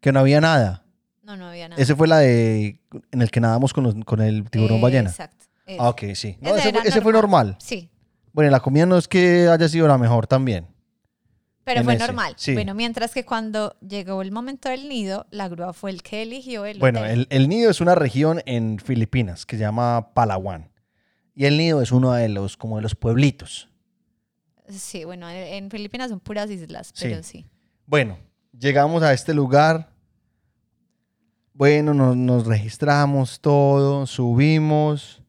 que 0.00 0.10
no 0.10 0.18
había 0.18 0.40
nada. 0.40 0.84
no, 1.22 1.36
no 1.36 1.46
había 1.46 1.68
nada. 1.68 1.80
Ese 1.80 1.94
fue 1.94 2.08
la 2.08 2.18
de 2.18 2.80
en 3.12 3.22
el 3.22 3.30
que 3.30 3.38
nadamos 3.40 3.72
con, 3.72 3.84
los- 3.84 3.94
con 4.04 4.20
el 4.20 4.50
tiburón 4.50 4.80
ballena. 4.80 5.10
Exacto. 5.10 5.44
ese. 5.66 5.78
Ah, 5.80 5.90
ok, 5.90 6.02
sí. 6.16 6.36
No, 6.40 6.56
Ese 6.56 6.72
fue, 6.72 6.82
ese 6.88 7.00
fue 7.00 7.12
normal. 7.12 7.56
Sí, 7.60 7.90
Bueno, 8.32 8.50
la 8.50 8.58
comida 8.58 8.86
no 8.86 8.98
es 8.98 9.06
que 9.06 9.46
haya 9.46 9.68
sido 9.68 9.86
la 9.86 9.98
mejor 9.98 10.26
también. 10.26 10.66
Pero 11.64 11.82
fue 11.84 11.94
ese, 11.94 12.06
normal. 12.06 12.34
sí. 12.36 12.52
Bueno, 12.54 12.74
mientras 12.74 13.12
que 13.12 13.24
cuando 13.24 13.76
llegó 13.80 14.22
el 14.22 14.30
momento 14.30 14.68
del 14.68 14.88
nido, 14.88 15.26
la 15.30 15.48
grúa 15.48 15.72
fue 15.72 15.90
el 15.90 16.02
que 16.02 16.22
eligió 16.22 16.64
el 16.66 16.78
Bueno, 16.78 17.00
hotel. 17.00 17.26
el, 17.30 17.42
el 17.42 17.48
nido 17.48 17.70
es 17.70 17.80
una 17.80 17.94
región 17.94 18.42
en 18.46 18.78
Filipinas 18.78 19.46
que 19.46 19.56
se 19.56 19.62
llama 19.62 20.12
Palawan. 20.14 20.70
Y 21.34 21.46
el 21.46 21.56
nido 21.58 21.82
es 21.82 21.90
uno 21.90 22.12
de 22.12 22.28
los, 22.28 22.56
como 22.56 22.76
de 22.76 22.82
los 22.82 22.94
pueblitos. 22.94 23.68
Sí, 24.68 25.04
bueno, 25.04 25.28
en 25.28 25.68
Filipinas 25.70 26.10
son 26.10 26.20
puras 26.20 26.48
islas, 26.50 26.92
Sí. 26.94 27.06
pero 27.08 27.22
sí. 27.22 27.44
Bueno, 27.86 28.18
llegamos 28.58 29.02
a 29.02 29.12
este 29.12 29.34
lugar. 29.34 29.90
Bueno, 31.52 31.92
nos, 31.94 32.16
nos 32.16 32.46
registramos 32.46 33.40
todo, 33.40 34.06
subimos. 34.06 35.22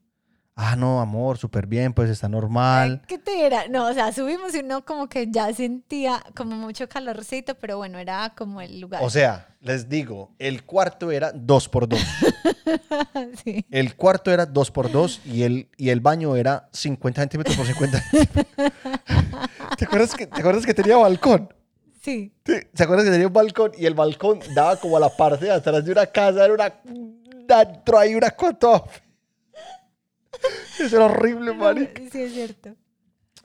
Ah, 0.58 0.74
no, 0.74 1.02
amor, 1.02 1.36
súper 1.36 1.66
bien, 1.66 1.92
pues 1.92 2.08
está 2.08 2.30
normal. 2.30 3.00
Ay, 3.02 3.06
¿Qué 3.06 3.18
te 3.18 3.44
era? 3.44 3.68
No, 3.68 3.88
o 3.88 3.92
sea, 3.92 4.10
subimos 4.10 4.54
y 4.54 4.60
uno 4.60 4.86
como 4.86 5.06
que 5.06 5.30
ya 5.30 5.52
sentía 5.52 6.24
como 6.34 6.56
mucho 6.56 6.88
calorcito, 6.88 7.54
pero 7.56 7.76
bueno, 7.76 7.98
era 7.98 8.32
como 8.34 8.62
el 8.62 8.80
lugar. 8.80 9.02
O 9.04 9.10
sea, 9.10 9.48
les 9.60 9.86
digo, 9.86 10.32
el 10.38 10.64
cuarto 10.64 11.10
era 11.10 11.30
dos 11.30 11.68
por 11.68 11.86
dos. 11.86 12.00
sí. 13.44 13.66
El 13.70 13.96
cuarto 13.96 14.30
era 14.30 14.46
dos 14.46 14.70
por 14.70 14.90
dos 14.90 15.20
y 15.26 15.42
el, 15.42 15.68
y 15.76 15.90
el 15.90 16.00
baño 16.00 16.34
era 16.36 16.70
50 16.72 17.20
centímetros 17.20 17.54
por 17.54 17.66
50 17.66 18.00
centímetros. 18.00 18.46
¿Te 19.76 19.84
acuerdas 19.84 20.14
que, 20.14 20.26
¿Te 20.26 20.40
acuerdas 20.40 20.64
que 20.64 20.72
tenía 20.72 20.96
balcón? 20.96 21.52
Sí. 22.00 22.32
¿Te 22.42 22.70
¿Se 22.72 22.82
acuerdas 22.82 23.04
que 23.04 23.10
tenía 23.10 23.26
un 23.26 23.32
balcón 23.34 23.72
y 23.76 23.84
el 23.84 23.92
balcón 23.92 24.40
daba 24.54 24.76
como 24.76 24.96
a 24.96 25.00
la 25.00 25.10
parte 25.10 25.44
de 25.44 25.52
atrás 25.52 25.84
de 25.84 25.92
una 25.92 26.06
casa? 26.06 26.46
Era 26.46 26.54
una... 26.54 26.72
Dentro 27.46 27.98
ahí 27.98 28.14
una 28.14 28.30
cosa. 28.30 28.84
Eso 30.80 30.96
era 30.96 31.06
horrible, 31.06 31.52
marica. 31.54 32.02
Sí, 32.10 32.22
es 32.22 32.32
cierto. 32.32 32.74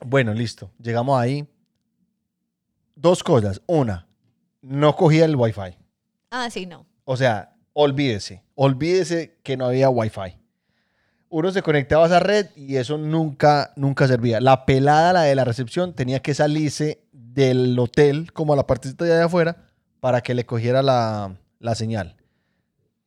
Bueno, 0.05 0.33
listo. 0.33 0.71
Llegamos 0.81 1.19
ahí. 1.19 1.47
Dos 2.95 3.23
cosas. 3.23 3.61
Una, 3.67 4.07
no 4.61 4.95
cogía 4.95 5.25
el 5.25 5.35
wifi. 5.35 5.77
Ah, 6.29 6.49
sí, 6.49 6.65
no. 6.65 6.85
O 7.05 7.17
sea, 7.17 7.55
olvídese. 7.73 8.43
Olvídese 8.55 9.39
que 9.43 9.57
no 9.57 9.65
había 9.65 9.89
wifi. 9.89 10.37
Uno 11.29 11.51
se 11.51 11.61
conectaba 11.61 12.03
a 12.03 12.07
esa 12.07 12.19
red 12.19 12.47
y 12.55 12.75
eso 12.75 12.97
nunca, 12.97 13.71
nunca 13.75 14.07
servía. 14.07 14.41
La 14.41 14.65
pelada, 14.65 15.13
la 15.13 15.21
de 15.21 15.35
la 15.35 15.45
recepción, 15.45 15.93
tenía 15.93 16.21
que 16.21 16.33
salirse 16.33 17.05
del 17.13 17.79
hotel, 17.79 18.33
como 18.33 18.53
a 18.53 18.57
la 18.57 18.67
partecita 18.67 19.05
de 19.05 19.13
allá 19.13 19.25
afuera, 19.25 19.69
para 20.01 20.21
que 20.21 20.33
le 20.33 20.45
cogiera 20.45 20.81
la, 20.81 21.37
la 21.59 21.75
señal. 21.75 22.17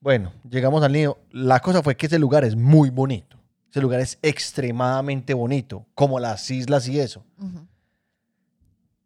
Bueno, 0.01 0.33
llegamos 0.49 0.83
al 0.83 0.93
nido. 0.93 1.19
La 1.31 1.61
cosa 1.61 1.83
fue 1.83 1.97
que 1.97 2.07
ese 2.07 2.19
lugar 2.19 2.45
es 2.45 2.57
muy 2.57 2.89
bonito. 2.89 3.39
Ese 3.75 3.81
lugar 3.81 3.99
es 3.99 4.21
extremadamente 4.23 5.35
bonito, 5.35 5.85
como 5.97 6.21
las 6.21 6.49
islas 6.49 6.87
y 6.87 7.01
eso. 7.01 7.25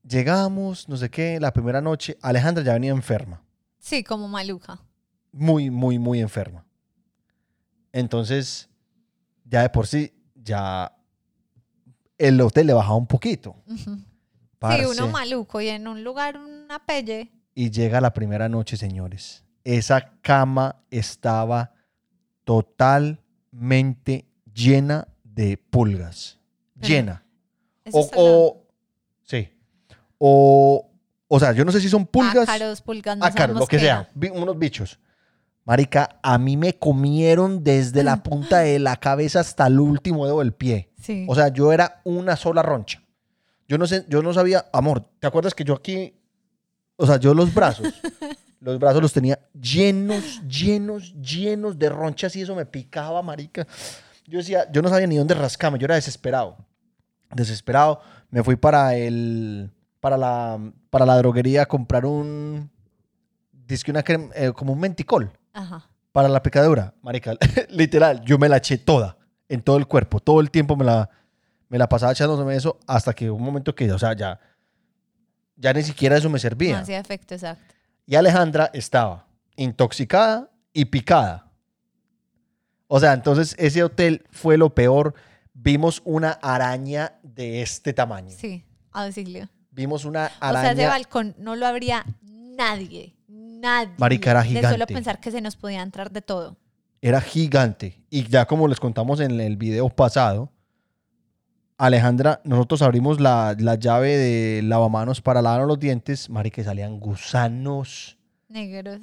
Llegamos, 0.07 0.91
no 0.91 0.99
sé 0.99 1.09
qué, 1.09 1.41
la 1.41 1.55
primera 1.55 1.81
noche, 1.81 2.19
Alejandra 2.21 2.63
ya 2.63 2.75
venía 2.75 2.91
enferma. 2.91 3.43
Sí, 3.79 4.05
como 4.05 4.29
maluca. 4.29 4.79
Muy, 5.33 5.71
muy, 5.71 5.99
muy 5.99 6.21
enferma. 6.21 6.67
Entonces, 7.93 8.69
ya 9.47 9.63
de 9.63 9.71
por 9.71 9.87
sí, 9.87 10.13
ya 10.35 10.95
el 12.19 12.39
hotel 12.39 12.67
le 12.67 12.75
bajaba 12.75 12.97
un 12.97 13.07
poquito. 13.07 13.57
Sí, 13.75 13.87
parce. 14.59 14.87
uno 14.87 15.09
maluco 15.09 15.63
y 15.63 15.69
en 15.69 15.89
un 15.89 16.05
lugar 16.05 16.37
una 16.37 16.85
pelle. 16.85 17.33
y 17.55 17.71
llega 17.71 18.03
la 18.03 18.13
primera 18.13 18.51
noche, 18.51 18.77
señores. 18.77 19.47
Esa 19.65 20.13
cama 20.21 20.85
estaba 20.91 21.73
totalmente 22.45 24.28
llena 24.63 25.09
de 25.25 25.57
pulgas. 25.57 26.39
Pero- 26.81 26.89
Llena. 26.89 27.25
O, 27.93 28.11
o- 28.17 28.63
sí. 29.25 29.49
O 30.19 30.85
O 31.31 31.39
sea, 31.39 31.53
yo 31.53 31.65
no 31.65 31.73
sé 31.73 31.81
si 31.81 31.89
son 31.89 32.07
pulgas. 32.07 32.49
Ácaros, 32.49 32.81
pulgas, 32.81 33.17
no 33.19 33.25
ácaros, 33.25 33.57
lo 33.59 33.67
que 33.67 33.79
sea. 33.79 34.09
Unos 34.33 34.59
bichos. 34.59 34.99
Marica, 35.65 36.19
a 36.23 36.39
mí 36.39 36.57
me 36.57 36.79
comieron 36.79 37.63
desde 37.63 38.03
la 38.03 38.23
punta 38.23 38.61
de 38.61 38.79
la 38.79 38.97
cabeza 38.97 39.41
hasta 39.41 39.67
el 39.67 39.79
último 39.79 40.25
dedo 40.25 40.39
del 40.39 40.53
pie. 40.55 40.91
Sí. 41.03 41.27
O 41.29 41.35
sea, 41.35 41.49
yo 41.49 41.71
era 41.73 42.01
una 42.05 42.37
sola 42.37 42.63
roncha. 42.63 43.03
Yo 43.69 43.77
no 43.77 43.87
sé, 43.87 44.07
yo 44.09 44.23
no 44.23 44.33
sabía, 44.33 44.65
amor, 44.73 45.05
¿te 45.21 45.27
acuerdas 45.27 45.55
que 45.55 45.63
yo 45.65 45.75
aquí, 45.75 46.15
o 46.97 47.07
sea, 47.07 47.19
yo 47.19 47.35
los 47.35 47.53
brazos, 47.53 47.93
los 48.61 48.79
brazos 48.79 49.03
los 49.03 49.13
tenía 49.13 49.39
llenos, 49.53 50.41
llenos, 50.49 51.13
llenos 51.21 51.79
de 51.79 51.91
ronchas 51.91 52.35
y 52.37 52.41
eso 52.41 52.55
me 52.55 52.65
picaba, 52.65 53.21
marica. 53.23 53.67
Yo 54.29 54.39
decía, 54.39 54.71
yo 54.71 54.83
no 54.83 54.91
sabía 54.91 55.07
ni 55.07 55.17
dónde 55.17 55.35
rascarme, 55.35 55.79
yo 55.79 55.87
era 55.87 55.95
desesperado. 55.95 56.57
Desesperado, 57.35 58.01
me 58.31 58.43
fui 58.43 58.57
para 58.57 58.95
el, 58.95 59.71
para 60.01 60.17
la, 60.19 60.59
para 60.91 61.07
la 61.07 61.17
droguería 61.17 61.63
a 61.63 61.67
comprar 61.67 62.05
un, 62.05 62.71
dizque 63.67 63.91
una 63.91 64.03
crema, 64.03 64.29
eh, 64.35 64.53
como 64.53 64.75
un 64.75 64.81
menticol 64.81 65.31
Ajá. 65.55 65.89
para 66.13 66.29
la 66.29 66.43
picadura, 66.43 66.95
marica, 67.03 67.35
literal, 67.71 68.23
yo 68.25 68.39
me 68.39 68.49
la 68.49 68.59
eché 68.59 68.77
toda, 68.77 69.17
en 69.49 69.63
todo 69.63 69.79
el 69.79 69.87
cuerpo, 69.87 70.21
todo 70.21 70.41
el 70.41 70.51
tiempo 70.51 70.77
me 70.77 70.85
la, 70.85 71.09
me 71.69 71.79
la 71.79 71.89
pasaba 71.89 72.13
echándome 72.13 72.55
eso 72.55 72.79
hasta 72.87 73.15
que 73.15 73.31
un 73.31 73.43
momento 73.43 73.75
que, 73.75 73.91
o 73.93 73.99
sea, 73.99 74.15
ya, 74.15 74.39
ya 75.57 75.73
ni 75.73 75.83
siquiera 75.83 76.17
eso 76.17 76.29
me 76.29 76.35
No 76.35 76.39
servía. 76.39 76.81
hacía 76.81 76.99
efecto, 76.99 77.35
exacto. 77.35 77.75
Y 78.07 78.15
Alejandra 78.15 78.71
estaba 78.75 79.27
intoxicada 79.57 80.51
y 80.73 80.87
picada. 80.87 81.48
O 82.89 82.99
sea, 83.01 83.13
entonces 83.13 83.55
ese 83.59 83.83
hotel 83.85 84.25
fue 84.31 84.57
lo 84.59 84.75
peor. 84.75 85.15
Vimos 85.55 86.03
una 86.05 86.33
araña 86.33 87.13
de 87.23 87.63
este 87.63 87.93
tamaño. 87.93 88.31
Sí, 88.37 88.65
auxilio. 88.93 89.49
Vimos 89.71 90.05
una 90.05 90.27
O 90.27 90.29
sea, 90.29 90.37
araña. 90.49 90.73
ese 90.73 90.87
balcón 90.87 91.35
no 91.39 91.55
lo 91.57 91.67
abría 91.67 92.05
nadie. 92.23 93.15
Nadie. 93.29 93.93
Marica, 93.99 94.31
era 94.31 94.43
De 94.43 94.49
solo 94.49 94.67
gigante. 94.69 94.95
pensar 94.95 95.21
que 95.21 95.31
se 95.31 95.41
nos 95.41 95.57
podía 95.57 95.83
entrar 95.83 96.11
de 96.11 96.23
todo. 96.23 96.57
era 97.03 97.21
gigante. 97.21 98.01
Y 98.11 98.27
ya 98.29 98.47
como 98.47 98.67
les 98.69 98.81
contamos 98.81 99.21
en 99.21 99.41
el 99.41 99.57
video 99.57 99.89
pasado, 99.89 100.51
Alejandra, 101.77 102.41
nosotros 102.45 102.83
abrimos 102.83 103.21
la, 103.21 103.55
la 103.59 103.77
llave 103.77 104.17
de 104.17 104.63
lavamanos 104.63 105.21
para 105.21 105.41
lavarnos 105.43 105.69
los 105.69 105.79
dientes, 105.79 106.29
marica, 106.29 106.57
que 106.57 106.65
salían 106.65 106.99
gusanos 106.99 108.19
Negros. 108.49 109.01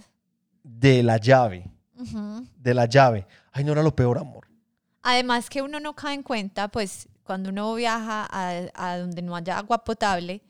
de 0.63 1.01
la 1.03 1.15
llave, 1.17 1.69
De 2.57 2.73
la 2.73 2.85
llave. 2.85 3.27
Ay, 3.51 3.63
no 3.63 3.71
era 3.71 3.83
lo 3.83 3.95
peor, 3.95 4.17
amor. 4.17 4.47
Además 5.01 5.49
que 5.49 5.61
uno 5.61 5.79
no 5.79 5.93
cae 5.93 6.15
en 6.15 6.23
cuenta, 6.23 6.67
pues 6.67 7.07
cuando 7.23 7.49
uno 7.49 7.73
viaja 7.75 8.27
a, 8.29 8.69
a 8.73 8.97
donde 8.97 9.21
no 9.21 9.35
haya 9.35 9.57
agua 9.57 9.83
potable, 9.83 10.41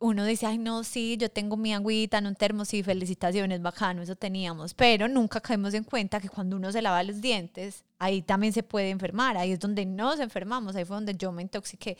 uno 0.00 0.24
dice, 0.24 0.46
ay 0.46 0.56
no, 0.56 0.82
sí, 0.82 1.18
yo 1.18 1.28
tengo 1.30 1.58
mi 1.58 1.74
agüita 1.74 2.18
en 2.18 2.26
un 2.26 2.34
termo, 2.34 2.64
sí, 2.64 2.82
felicitaciones, 2.82 3.60
bacano, 3.60 4.00
eso 4.00 4.16
teníamos. 4.16 4.72
Pero 4.72 5.08
nunca 5.08 5.40
caemos 5.40 5.74
en 5.74 5.84
cuenta 5.84 6.20
que 6.20 6.28
cuando 6.30 6.56
uno 6.56 6.72
se 6.72 6.80
lava 6.80 7.02
los 7.02 7.20
dientes, 7.20 7.84
ahí 7.98 8.22
también 8.22 8.54
se 8.54 8.62
puede 8.62 8.88
enfermar, 8.88 9.36
ahí 9.36 9.52
es 9.52 9.60
donde 9.60 9.84
nos 9.84 10.18
enfermamos, 10.18 10.74
ahí 10.74 10.86
fue 10.86 10.96
donde 10.96 11.14
yo 11.14 11.30
me 11.32 11.42
intoxiqué. 11.42 11.98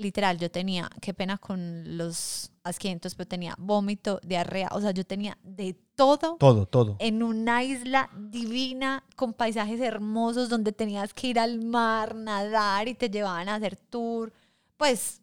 Literal, 0.00 0.38
yo 0.38 0.48
tenía, 0.48 0.88
qué 1.00 1.12
pena 1.12 1.38
con 1.38 1.98
los 1.98 2.52
asquientos, 2.62 3.16
pero 3.16 3.26
tenía 3.26 3.56
vómito, 3.58 4.20
diarrea, 4.22 4.68
o 4.70 4.80
sea, 4.80 4.92
yo 4.92 5.04
tenía 5.04 5.36
de 5.42 5.74
todo 5.96 6.36
Todo, 6.38 6.66
todo. 6.66 6.94
en 7.00 7.24
una 7.24 7.64
isla 7.64 8.08
divina 8.16 9.02
con 9.16 9.32
paisajes 9.32 9.80
hermosos 9.80 10.48
donde 10.48 10.70
tenías 10.70 11.12
que 11.12 11.26
ir 11.26 11.40
al 11.40 11.64
mar, 11.64 12.14
nadar 12.14 12.86
y 12.86 12.94
te 12.94 13.10
llevaban 13.10 13.48
a 13.48 13.56
hacer 13.56 13.74
tour. 13.74 14.32
Pues, 14.76 15.20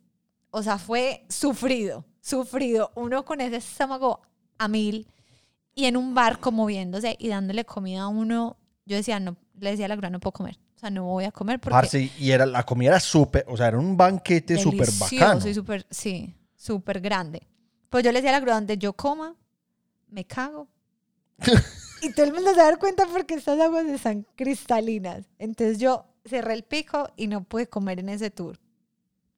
o 0.51 0.61
sea, 0.61 0.77
fue 0.77 1.25
sufrido, 1.29 2.03
sufrido. 2.19 2.91
Uno 2.95 3.23
con 3.23 3.39
ese 3.39 3.55
estómago 3.55 4.19
a 4.57 4.67
mil 4.67 5.07
y 5.73 5.85
en 5.85 5.95
un 5.95 6.13
barco 6.13 6.51
moviéndose 6.51 7.15
y 7.17 7.29
dándole 7.29 7.63
comida 7.63 8.01
a 8.01 8.07
uno. 8.09 8.57
Yo 8.85 8.97
decía, 8.97 9.21
no, 9.21 9.37
le 9.59 9.71
decía 9.71 9.85
a 9.85 9.89
la 9.89 9.95
grúa, 9.95 10.09
no 10.09 10.19
puedo 10.19 10.33
comer. 10.33 10.57
O 10.75 10.79
sea, 10.79 10.89
no 10.89 11.05
voy 11.05 11.23
a 11.25 11.31
comer 11.31 11.59
porque 11.59 11.73
Parce, 11.73 12.11
y 12.19 12.31
era, 12.31 12.45
la 12.45 12.63
comida 12.63 12.91
era 12.91 12.99
súper, 12.99 13.45
o 13.47 13.55
sea, 13.55 13.67
era 13.67 13.79
un 13.79 13.95
banquete 13.95 14.57
súper 14.57 14.89
bacano. 14.99 15.47
y 15.47 15.53
súper, 15.53 15.85
sí, 15.89 16.35
súper 16.55 16.99
grande. 16.99 17.47
Pues 17.89 18.03
yo 18.03 18.11
le 18.11 18.19
decía 18.19 18.31
a 18.31 18.39
la 18.39 18.39
grúa, 18.41 18.55
donde 18.55 18.77
yo 18.77 18.93
coma, 18.93 19.35
me 20.09 20.25
cago. 20.25 20.67
y 22.01 22.11
todo 22.13 22.25
el 22.25 22.33
mundo 22.33 22.51
se 22.51 22.57
va 22.57 22.63
a 22.63 22.65
dar 22.65 22.79
cuenta 22.79 23.05
porque 23.11 23.35
estas 23.35 23.59
aguas 23.59 23.85
están 23.85 24.25
cristalinas. 24.35 25.25
Entonces 25.39 25.79
yo 25.79 26.05
cerré 26.25 26.53
el 26.53 26.63
pico 26.63 27.09
y 27.15 27.27
no 27.27 27.43
pude 27.43 27.67
comer 27.67 27.99
en 27.99 28.09
ese 28.09 28.31
tour. 28.31 28.59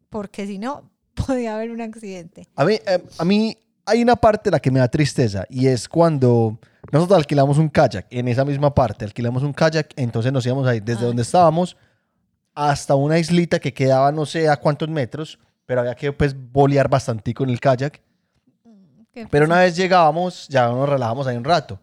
Porque 0.10 0.47
si 0.47 0.58
no, 0.58 0.89
podía 1.27 1.56
haber 1.56 1.71
un 1.71 1.82
accidente. 1.82 2.47
A 2.56 2.65
mí, 2.65 2.73
eh, 2.73 3.03
a 3.17 3.25
mí 3.25 3.58
hay 3.86 4.01
una 4.01 4.15
parte 4.15 4.49
en 4.49 4.53
la 4.53 4.60
que 4.60 4.71
me 4.71 4.80
da 4.80 4.88
tristeza 4.88 5.45
y 5.49 5.67
es 5.67 5.88
cuando 5.88 6.60
nosotros 6.91 7.17
alquilamos 7.17 7.58
un 7.58 7.69
kayak. 7.69 8.08
En 8.10 8.28
esa 8.28 8.45
misma 8.45 8.73
parte 8.73 9.06
alquilamos 9.06 9.43
un 9.43 9.54
kayak, 9.54 9.93
entonces 9.95 10.32
nos 10.32 10.45
íbamos 10.45 10.67
a 10.67 10.76
ir 10.76 10.84
desde 10.84 11.06
donde 11.06 11.21
estábamos 11.21 11.78
hasta 12.56 12.95
una 12.95 13.19
islita 13.19 13.60
que 13.60 13.73
quedaba 13.73 14.12
no 14.12 14.26
sé 14.26 14.50
a 14.50 14.58
cuántos 14.58 14.89
metros, 14.89 15.38
pero 15.65 15.82
había 15.82 15.95
que 15.95 16.12
pues 16.12 16.36
bolear 16.36 16.89
bastante 16.89 17.34
con 17.34 17.50
el 17.50 17.60
kayak. 17.60 18.02
¿Qué 19.12 19.28
Pero 19.30 19.45
una 19.45 19.60
vez 19.60 19.76
llegábamos, 19.76 20.47
ya 20.47 20.67
nos 20.67 20.89
relajamos 20.89 21.28
ahí 21.28 21.38
un 21.38 21.43
rato. 21.43 21.80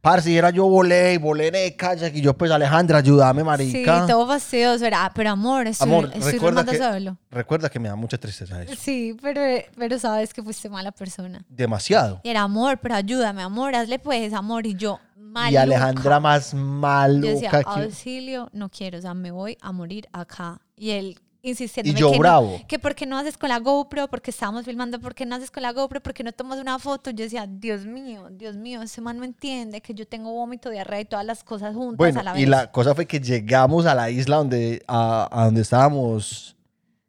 Parce, 0.00 0.34
era 0.34 0.48
yo 0.50 0.66
volé 0.66 1.14
y 1.14 1.16
volé 1.18 1.48
en 1.48 1.54
el 1.56 1.76
kayak 1.76 2.14
y 2.14 2.22
yo 2.22 2.32
pues 2.34 2.50
Alejandra, 2.50 2.98
ayúdame, 2.98 3.40
Sí, 3.42 3.44
marica. 3.46 4.06
todo 4.06 4.26
fastidioso. 4.26 4.86
Era, 4.86 5.04
ah, 5.04 5.12
pero 5.14 5.30
amor, 5.30 5.66
estoy, 5.66 5.86
Amor, 5.88 6.10
estoy 6.14 6.32
recuerda 6.32 6.64
que- 6.64 6.78
solo. 6.78 7.16
Recuerda 7.30 7.68
que 7.68 7.78
me 7.78 7.88
da 7.88 7.96
mucha 7.96 8.16
tristeza 8.16 8.62
eso. 8.62 8.74
Sí, 8.78 9.14
pero, 9.20 9.42
pero 9.76 9.98
sabes 9.98 10.32
que 10.32 10.42
fuiste 10.42 10.70
mala 10.70 10.90
persona. 10.90 11.44
Demasiado. 11.48 12.20
Y 12.24 12.30
era 12.30 12.40
amor, 12.42 12.78
pero 12.80 12.94
ayúdame, 12.94 13.42
amor, 13.42 13.74
hazle 13.74 13.98
pues, 13.98 14.32
amor. 14.32 14.66
Y 14.66 14.74
yo, 14.74 14.98
maluca. 15.16 15.52
Y 15.52 15.56
Alejandra 15.56 16.18
más 16.18 16.52
Yo 16.52 16.58
maluca 16.58 17.28
decía, 17.32 17.50
que... 17.50 17.62
auxilio, 17.66 18.48
no 18.52 18.70
quiero, 18.70 18.98
o 18.98 19.02
sea, 19.02 19.12
me 19.12 19.30
voy 19.30 19.58
a 19.60 19.70
morir 19.70 20.08
acá. 20.12 20.60
Y 20.76 20.90
él 20.92 21.20
insistiendo 21.42 21.90
Y 21.90 21.94
yo 21.94 22.12
que 22.12 22.18
bravo. 22.18 22.58
No, 22.60 22.66
que 22.66 22.78
por 22.78 22.94
qué 22.94 23.06
no 23.06 23.16
haces 23.18 23.36
con 23.38 23.48
la 23.48 23.58
GoPro, 23.58 24.08
porque 24.08 24.30
estábamos 24.30 24.64
filmando, 24.64 25.00
por 25.00 25.14
qué 25.14 25.24
no 25.26 25.36
haces 25.36 25.50
con 25.50 25.62
la 25.62 25.72
GoPro, 25.72 26.00
porque 26.02 26.22
no 26.22 26.32
tomas 26.32 26.58
una 26.58 26.78
foto. 26.78 27.10
Yo 27.10 27.24
decía, 27.24 27.46
Dios 27.48 27.84
mío, 27.86 28.28
Dios 28.30 28.56
mío, 28.56 28.82
ese 28.82 29.00
man 29.00 29.18
no 29.18 29.24
entiende 29.24 29.80
que 29.80 29.94
yo 29.94 30.06
tengo 30.06 30.32
vómito, 30.32 30.70
diarrea 30.70 31.00
y 31.00 31.04
todas 31.04 31.24
las 31.24 31.42
cosas 31.44 31.74
juntas 31.74 31.96
Bueno, 31.98 32.20
a 32.20 32.22
la 32.22 32.32
vez. 32.34 32.42
y 32.42 32.46
la 32.46 32.70
cosa 32.70 32.94
fue 32.94 33.06
que 33.06 33.20
llegamos 33.20 33.86
a 33.86 33.94
la 33.94 34.10
isla 34.10 34.36
donde, 34.36 34.82
a, 34.86 35.28
a 35.30 35.44
donde 35.46 35.62
estábamos 35.62 36.56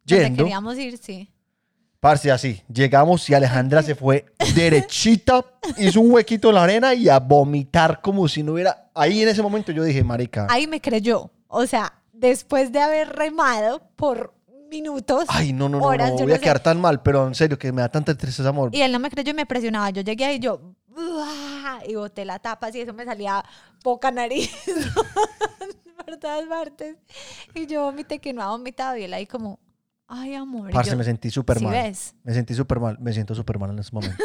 Donde 0.04 0.24
yendo. 0.24 0.44
queríamos 0.44 0.78
ir, 0.78 0.98
sí. 0.98 1.28
Parce, 2.00 2.32
así. 2.32 2.60
Llegamos 2.72 3.30
y 3.30 3.34
Alejandra 3.34 3.80
se 3.80 3.94
fue 3.94 4.26
derechita, 4.56 5.44
hizo 5.78 6.00
un 6.00 6.10
huequito 6.10 6.48
en 6.48 6.54
la 6.56 6.64
arena 6.64 6.94
y 6.94 7.08
a 7.08 7.20
vomitar 7.20 8.00
como 8.00 8.26
si 8.26 8.42
no 8.42 8.54
hubiera... 8.54 8.90
Ahí 8.94 9.22
en 9.22 9.28
ese 9.28 9.40
momento 9.40 9.70
yo 9.70 9.84
dije, 9.84 10.02
marica, 10.02 10.48
Ahí 10.50 10.66
me 10.66 10.80
creyó. 10.80 11.30
O 11.46 11.64
sea, 11.66 11.92
después 12.12 12.72
de 12.72 12.80
haber 12.80 13.08
remado 13.10 13.82
por 13.96 14.34
minutos, 14.70 15.24
ay, 15.28 15.52
no, 15.52 15.68
no, 15.68 15.78
no, 15.80 15.84
horas, 15.86 16.12
no 16.12 16.18
voy 16.24 16.32
a 16.32 16.36
sé. 16.36 16.42
quedar 16.42 16.60
tan 16.62 16.80
mal, 16.80 17.02
pero 17.02 17.26
en 17.26 17.34
serio, 17.34 17.58
que 17.58 17.70
me 17.72 17.82
da 17.82 17.90
tanta 17.90 18.14
tristeza, 18.16 18.48
amor. 18.48 18.70
Y 18.72 18.80
él 18.80 18.90
no 18.92 18.98
me 18.98 19.10
creyó 19.10 19.32
y 19.32 19.34
me 19.34 19.44
presionaba. 19.44 19.90
Yo 19.90 20.00
llegué 20.02 20.24
ahí 20.24 20.36
y 20.36 20.38
yo, 20.38 20.74
"Uah", 20.96 21.80
y 21.86 21.94
boté 21.94 22.24
la 22.24 22.38
tapa 22.38 22.68
así, 22.68 22.80
eso 22.80 22.94
me 22.94 23.04
salía 23.04 23.44
poca 23.82 24.10
nariz 24.10 24.50
por 26.06 26.16
todas 26.16 26.46
partes. 26.46 26.96
Y 27.54 27.66
yo 27.66 27.82
vomité 27.84 28.18
que 28.18 28.32
no 28.32 28.42
ha 28.42 28.48
vomitado 28.48 28.96
y 28.96 29.04
él 29.04 29.12
ahí 29.14 29.26
como, 29.26 29.58
ay, 30.08 30.34
amor. 30.34 30.70
Y 30.70 30.72
Parce, 30.72 30.90
yo, 30.92 30.96
me 30.96 31.04
sentí 31.04 31.30
súper 31.30 31.58
"¿Sí 31.58 31.64
mal. 31.64 31.74
ves? 31.74 32.14
Me 32.24 32.32
sentí 32.32 32.54
súper 32.54 32.80
mal, 32.80 32.98
me 32.98 33.12
siento 33.12 33.34
súper 33.34 33.58
mal 33.58 33.70
en 33.70 33.78
ese 33.78 33.90
momento. 33.92 34.22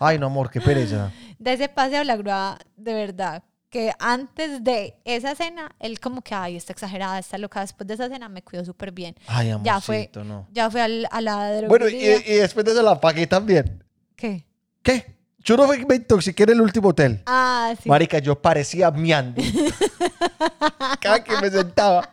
Ay, 0.00 0.18
no, 0.18 0.26
amor, 0.26 0.50
qué 0.50 0.60
pereza. 0.62 1.10
De 1.38 1.52
ese 1.52 1.68
paseo 1.68 2.04
la 2.04 2.16
grúa, 2.16 2.58
de 2.76 2.94
verdad, 2.94 3.42
que 3.74 3.92
antes 3.98 4.62
de 4.62 4.94
esa 5.04 5.34
cena, 5.34 5.74
él 5.80 5.98
como 5.98 6.22
que, 6.22 6.32
ay, 6.32 6.54
está 6.54 6.72
exagerada, 6.72 7.18
está 7.18 7.38
loca. 7.38 7.60
Después 7.60 7.88
de 7.88 7.94
esa 7.94 8.08
cena 8.08 8.28
me 8.28 8.40
cuidó 8.40 8.64
súper 8.64 8.92
bien. 8.92 9.16
Ay, 9.26 9.50
amorcito, 9.50 9.64
Ya 9.74 9.80
fue, 9.80 10.10
no. 10.24 10.46
ya 10.52 10.70
fue 10.70 10.80
al- 10.80 11.08
a 11.10 11.20
la 11.20 11.62
Bueno, 11.66 11.88
y, 11.88 11.98
droguería. 11.98 12.34
y 12.34 12.36
después 12.38 12.64
de 12.64 12.70
eso 12.70 12.82
la 12.82 13.00
pagué 13.00 13.26
también. 13.26 13.82
¿Qué? 14.14 14.46
¿Qué? 14.80 15.16
Yo 15.40 15.56
no 15.56 15.66
me 15.66 15.96
intoxiqué 15.96 16.44
en 16.44 16.50
el 16.50 16.60
último 16.60 16.90
hotel. 16.90 17.20
Ah, 17.26 17.74
sí. 17.82 17.88
Marica, 17.88 18.20
yo 18.20 18.40
parecía 18.40 18.92
miando. 18.92 19.42
Cada 21.00 21.24
que 21.24 21.36
me 21.40 21.50
sentaba. 21.50 22.10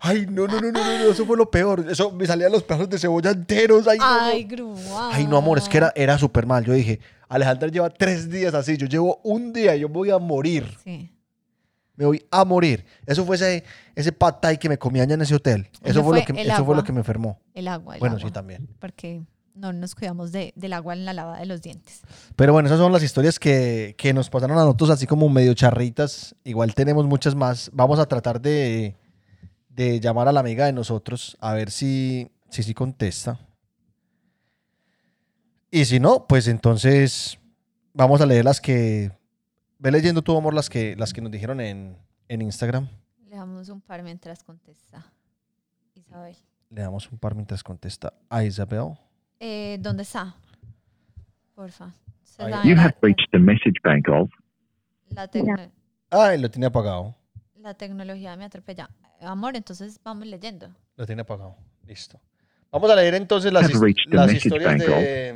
Ay, 0.00 0.26
no, 0.30 0.46
no, 0.46 0.58
no, 0.58 0.72
no, 0.72 0.82
no, 0.82 0.98
no, 1.04 1.10
eso 1.12 1.26
fue 1.26 1.36
lo 1.36 1.50
peor. 1.50 1.84
Eso 1.90 2.10
me 2.12 2.26
salían 2.26 2.50
los 2.50 2.62
pedazos 2.62 2.88
de 2.88 2.98
cebolla 2.98 3.30
enteros. 3.30 3.86
Ay, 3.86 3.98
no, 3.98 4.06
no. 4.06 4.20
Ay, 4.22 4.44
grúa. 4.44 5.10
Ay, 5.12 5.26
no, 5.26 5.36
amor, 5.36 5.58
es 5.58 5.68
que 5.68 5.76
era, 5.76 5.92
era 5.94 6.16
súper 6.18 6.46
mal. 6.46 6.64
Yo 6.64 6.72
dije, 6.72 6.98
Alejandra 7.28 7.68
lleva 7.68 7.90
tres 7.90 8.30
días 8.30 8.54
así. 8.54 8.76
Yo 8.76 8.86
llevo 8.86 9.20
un 9.22 9.52
día 9.52 9.76
y 9.76 9.80
yo 9.80 9.88
voy 9.88 10.10
a 10.10 10.18
morir. 10.18 10.76
Sí. 10.82 11.10
Me 11.96 12.04
voy 12.04 12.24
a 12.30 12.44
morir. 12.44 12.84
Eso 13.06 13.24
fue 13.24 13.36
ese, 13.36 13.64
ese 13.94 14.12
pad 14.12 14.34
thai 14.40 14.58
que 14.58 14.68
me 14.68 14.78
comí 14.78 15.00
allá 15.00 15.14
en 15.14 15.22
ese 15.22 15.34
hotel. 15.34 15.68
Eso, 15.82 16.04
fue, 16.04 16.20
lo 16.20 16.24
que, 16.24 16.40
eso 16.40 16.64
fue 16.64 16.76
lo 16.76 16.84
que 16.84 16.92
me 16.92 17.00
enfermó. 17.00 17.40
El 17.54 17.68
agua. 17.68 17.94
el 17.94 18.00
bueno, 18.00 18.16
agua. 18.16 18.28
sí, 18.28 18.32
también. 18.32 18.68
Porque 18.78 19.22
no 19.54 19.72
nos 19.72 19.96
cuidamos 19.96 20.30
de, 20.30 20.52
del 20.54 20.72
agua 20.72 20.92
en 20.92 21.04
la 21.04 21.12
lavada 21.12 21.40
de 21.40 21.46
los 21.46 21.60
dientes. 21.60 22.02
Pero 22.36 22.52
bueno, 22.52 22.68
esas 22.68 22.78
son 22.78 22.92
las 22.92 23.02
historias 23.02 23.38
que, 23.40 23.96
que 23.98 24.14
nos 24.14 24.30
pasaron 24.30 24.56
a 24.56 24.60
nosotros 24.60 24.90
así 24.90 25.06
como 25.06 25.28
medio 25.28 25.54
charritas. 25.54 26.36
Igual 26.44 26.74
tenemos 26.74 27.06
muchas 27.06 27.34
más. 27.34 27.68
Vamos 27.74 27.98
a 27.98 28.06
tratar 28.06 28.40
de, 28.40 28.96
de 29.68 29.98
llamar 29.98 30.28
a 30.28 30.32
la 30.32 30.40
amiga 30.40 30.66
de 30.66 30.72
nosotros 30.72 31.36
a 31.40 31.52
ver 31.52 31.72
si 31.72 32.30
si, 32.50 32.62
si 32.62 32.74
contesta. 32.74 33.38
Y 35.70 35.84
si 35.84 36.00
no, 36.00 36.26
pues 36.26 36.48
entonces 36.48 37.38
vamos 37.92 38.20
a 38.20 38.26
leer 38.26 38.44
las 38.44 38.60
que... 38.60 39.12
Ve 39.80 39.92
leyendo 39.92 40.22
tu 40.22 40.36
amor 40.36 40.54
las 40.54 40.68
que, 40.68 40.96
las 40.96 41.12
que 41.12 41.20
nos 41.20 41.30
dijeron 41.30 41.60
en, 41.60 41.96
en 42.28 42.42
Instagram. 42.42 42.88
Le 43.28 43.36
damos 43.36 43.68
un 43.68 43.80
par 43.80 44.02
mientras 44.02 44.42
contesta. 44.42 45.04
Isabel. 45.94 46.36
Le 46.70 46.80
damos 46.82 47.10
un 47.12 47.18
par 47.18 47.34
mientras 47.36 47.62
contesta 47.62 48.12
a 48.28 48.42
Isabel. 48.42 48.98
Eh, 49.38 49.78
¿Dónde 49.80 50.02
está? 50.02 50.34
Porfa. 51.54 51.92
You 52.64 52.76
have 52.76 52.94
reached 53.02 53.28
the 53.32 53.38
message 53.38 53.80
bank 53.82 54.08
of 54.08 54.28
la, 55.10 55.28
tecno- 55.28 55.70
Ay, 56.10 56.38
lo 56.40 56.48
tiene 56.50 56.66
apagado. 56.66 57.14
la 57.56 57.74
tecnología 57.74 58.36
me 58.36 58.44
atropella. 58.44 58.88
Amor, 59.20 59.56
entonces 59.56 59.98
vamos 60.04 60.26
leyendo. 60.26 60.70
Lo 60.96 61.06
tiene 61.06 61.22
apagado. 61.22 61.56
Listo. 61.84 62.20
Vamos 62.70 62.90
a 62.90 62.96
leer 62.96 63.14
entonces 63.14 63.52
las, 63.52 63.62
las 64.10 64.26
historias 64.34 64.78
de... 64.78 64.86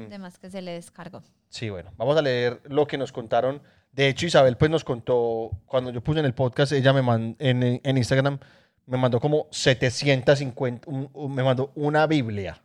Además 0.07 0.39
que 0.39 0.51
se 0.51 0.61
le 0.63 0.73
descargó. 0.73 1.23
Sí, 1.49 1.71
bueno, 1.71 1.91
vamos 1.97 2.17
a 2.17 2.23
leer 2.23 2.61
lo 2.65 2.87
que 2.87 2.99
nos 2.99 3.11
contaron. 3.13 3.63
De 3.93 4.09
hecho, 4.09 4.27
Isabel 4.27 4.57
pues 4.57 4.71
nos 4.71 4.85
contó, 4.85 5.51
cuando 5.67 5.91
yo 5.91 6.03
puse 6.03 6.21
en 6.21 6.27
el 6.27 6.35
podcast, 6.35 6.73
ella 6.73 6.93
me 6.93 7.03
mandó, 7.03 7.37
en, 7.39 7.81
en 7.83 7.97
Instagram, 7.99 8.39
me 8.87 8.99
mandó 8.99 9.21
como 9.21 9.47
750, 9.51 10.91
un- 10.91 11.09
un- 11.13 11.35
me 11.35 11.43
mandó 11.43 11.73
una 11.75 12.07
Biblia, 12.07 12.63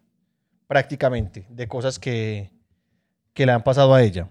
prácticamente, 0.67 1.45
de 1.49 1.67
cosas 1.67 1.99
que, 1.99 2.51
que 3.33 3.45
le 3.45 3.51
han 3.51 3.63
pasado 3.63 3.93
a 3.93 4.01
ella. 4.03 4.27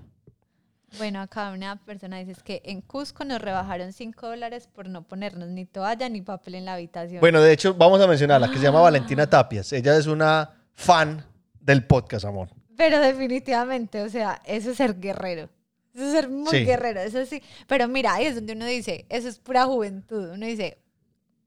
Bueno, 0.99 1.21
acá 1.21 1.51
una 1.53 1.77
persona 1.77 2.19
dice 2.19 2.33
es 2.33 2.43
que 2.43 2.63
en 2.65 2.81
Cusco 2.81 3.25
nos 3.25 3.41
rebajaron 3.41 3.93
5 3.93 4.27
dólares 4.29 4.69
por 4.73 4.89
no 4.89 5.03
ponernos 5.03 5.49
ni 5.49 5.67
toalla 5.67 6.09
ni 6.09 6.23
papel 6.23 6.55
en 6.55 6.65
la 6.65 6.75
habitación. 6.75 7.21
Bueno, 7.21 7.41
de 7.41 7.53
hecho, 7.53 7.75
vamos 7.75 8.01
a 8.01 8.07
mencionarla, 8.07 8.49
que 8.51 8.57
se 8.59 8.63
llama 8.65 8.81
Valentina 8.81 9.27
Tapias. 9.29 9.73
Ella 9.73 9.97
es 9.97 10.07
una 10.07 10.51
fan 10.73 11.25
del 11.61 11.85
podcast, 11.87 12.25
amor. 12.25 12.49
Pero 12.77 13.01
definitivamente, 13.01 14.03
o 14.03 14.09
sea, 14.09 14.41
eso 14.45 14.71
es 14.71 14.77
ser 14.77 14.99
guerrero. 15.01 15.49
Eso 15.95 16.05
es 16.07 16.13
ser 16.13 16.29
muy 16.29 16.51
Sí. 16.51 16.65
guerrero, 16.65 17.01
eso 17.01 17.25
sí. 17.27 17.43
Pero 17.67 17.89
mira, 17.89 18.15
ahí 18.15 18.27
es 18.27 18.35
donde 18.37 18.53
uno 18.53 18.67
dice, 18.67 19.07
eso 19.09 19.29
es 19.29 19.39
pura 19.39 19.65
juventud. 19.65 20.31
Uno 20.31 20.47
dice, 20.47 20.79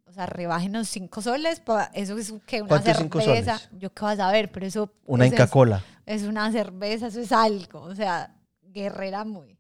o 0.06 0.12
sea, 0.12 0.26
rebájenos 0.26 0.90
5 0.90 1.22
soles, 1.22 1.60
pa- 1.60 1.92
eso 1.94 2.18
es 2.18 2.34
que 2.46 2.62
una 2.62 2.68
¿Cuántos 2.70 2.98
cinco 2.98 3.22
cerveza. 3.22 3.60
soles? 3.60 3.80
Yo 3.80 3.94
qué 3.94 4.04
vas 4.04 4.20
a 4.20 4.32
ver, 4.32 4.52
pero 4.52 4.66
eso 4.66 4.92
Una 5.06 5.26
eso 5.26 5.36
Inca 5.36 5.44
es, 5.46 5.50
Cola. 5.52 5.84
es 6.06 6.24
una 6.24 6.52
cerveza, 6.52 7.08
eso 7.08 7.22
es 7.22 7.32
algo. 7.32 7.82
O 7.82 7.94
sea, 7.96 8.36
guerrera 8.80 9.24
muy. 9.26 9.58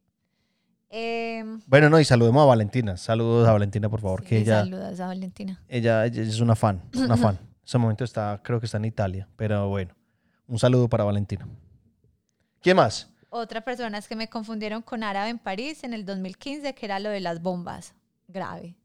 Em, 0.89 1.61
Bueno, 1.67 1.89
no, 1.89 1.99
y 1.99 2.05
saludemos 2.05 2.41
a 2.41 2.45
Valentina. 2.45 2.97
Saludos 2.97 3.47
a 3.47 3.51
Valentina, 3.51 3.89
por 3.89 4.01
favor, 4.01 4.21
sí, 4.21 4.27
que 4.27 4.37
ella, 4.39 4.61
Saludas 4.61 4.99
a 4.99 5.07
Valentina. 5.07 5.61
ella, 5.67 6.05
ella 6.05 6.23
es 6.23 6.39
una 6.39 6.55
fan, 6.55 6.81
una 6.95 7.17
fan. 7.17 7.37
En 7.59 7.71
ese 7.71 7.77
momento 7.77 8.03
está, 8.03 8.41
creo 8.43 8.59
que 8.59 8.65
está 8.65 8.77
en 8.79 8.85
Italia, 8.85 9.27
pero 9.35 9.69
bueno, 9.69 9.93
un 10.47 10.57
saludo 10.57 10.89
para 10.89 11.03
Valentina. 11.03 11.47
¿Quién 12.63 12.77
más? 12.77 13.11
Otra 13.29 13.61
persona 13.61 13.99
es 13.99 14.07
que 14.07 14.15
me 14.15 14.27
confundieron 14.27 14.81
con 14.81 15.03
árabe 15.03 15.29
en 15.29 15.37
París 15.37 15.83
en 15.83 15.93
el 15.93 16.03
2015, 16.03 16.73
que 16.73 16.85
era 16.87 16.97
lo 16.97 17.09
de 17.09 17.19
las 17.19 17.43
bombas. 17.43 17.93
Grave. 18.27 18.75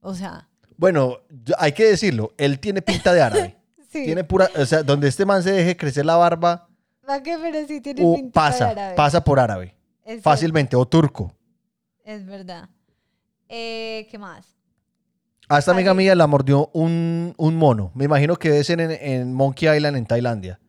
O 0.00 0.14
sea, 0.16 0.48
Bueno, 0.76 1.18
hay 1.58 1.70
que 1.70 1.84
decirlo, 1.84 2.32
él 2.38 2.58
tiene 2.58 2.82
pinta 2.82 3.12
de 3.12 3.22
árabe. 3.22 3.56
sí. 3.92 4.04
Tiene 4.04 4.24
pura, 4.24 4.48
o 4.56 4.66
sea, 4.66 4.82
donde 4.82 5.06
este 5.06 5.24
man 5.24 5.44
se 5.44 5.52
deje 5.52 5.76
crecer 5.76 6.04
la 6.04 6.16
barba, 6.16 6.67
¿Va 7.08 7.22
que? 7.22 7.36
Pero 7.38 7.66
sí 7.66 7.80
tiene 7.80 8.04
o 8.04 8.14
pinta 8.14 8.26
de 8.26 8.32
pasa, 8.50 8.68
árabe. 8.70 8.94
pasa 8.94 9.24
por 9.24 9.40
árabe, 9.40 9.74
Es 10.04 10.22
fácilmente, 10.22 10.76
o 10.76 10.86
turco. 10.86 11.32
Es 12.04 12.24
verdad. 12.26 12.68
Eh, 13.48 14.06
¿Qué 14.10 14.18
más? 14.18 14.46
A 15.48 15.58
esta 15.58 15.70
amiga 15.70 15.94
mía 15.94 16.14
la 16.14 16.26
mordió 16.26 16.68
un, 16.74 17.34
un 17.38 17.56
mono. 17.56 17.90
Me 17.94 18.04
imagino 18.04 18.36
que 18.36 18.50
debe 18.50 18.64
ser 18.64 18.80
en, 18.80 18.90
en 18.90 19.32
Monkey 19.32 19.74
Island, 19.74 19.96
en 19.96 20.04
Tailandia. 20.06 20.60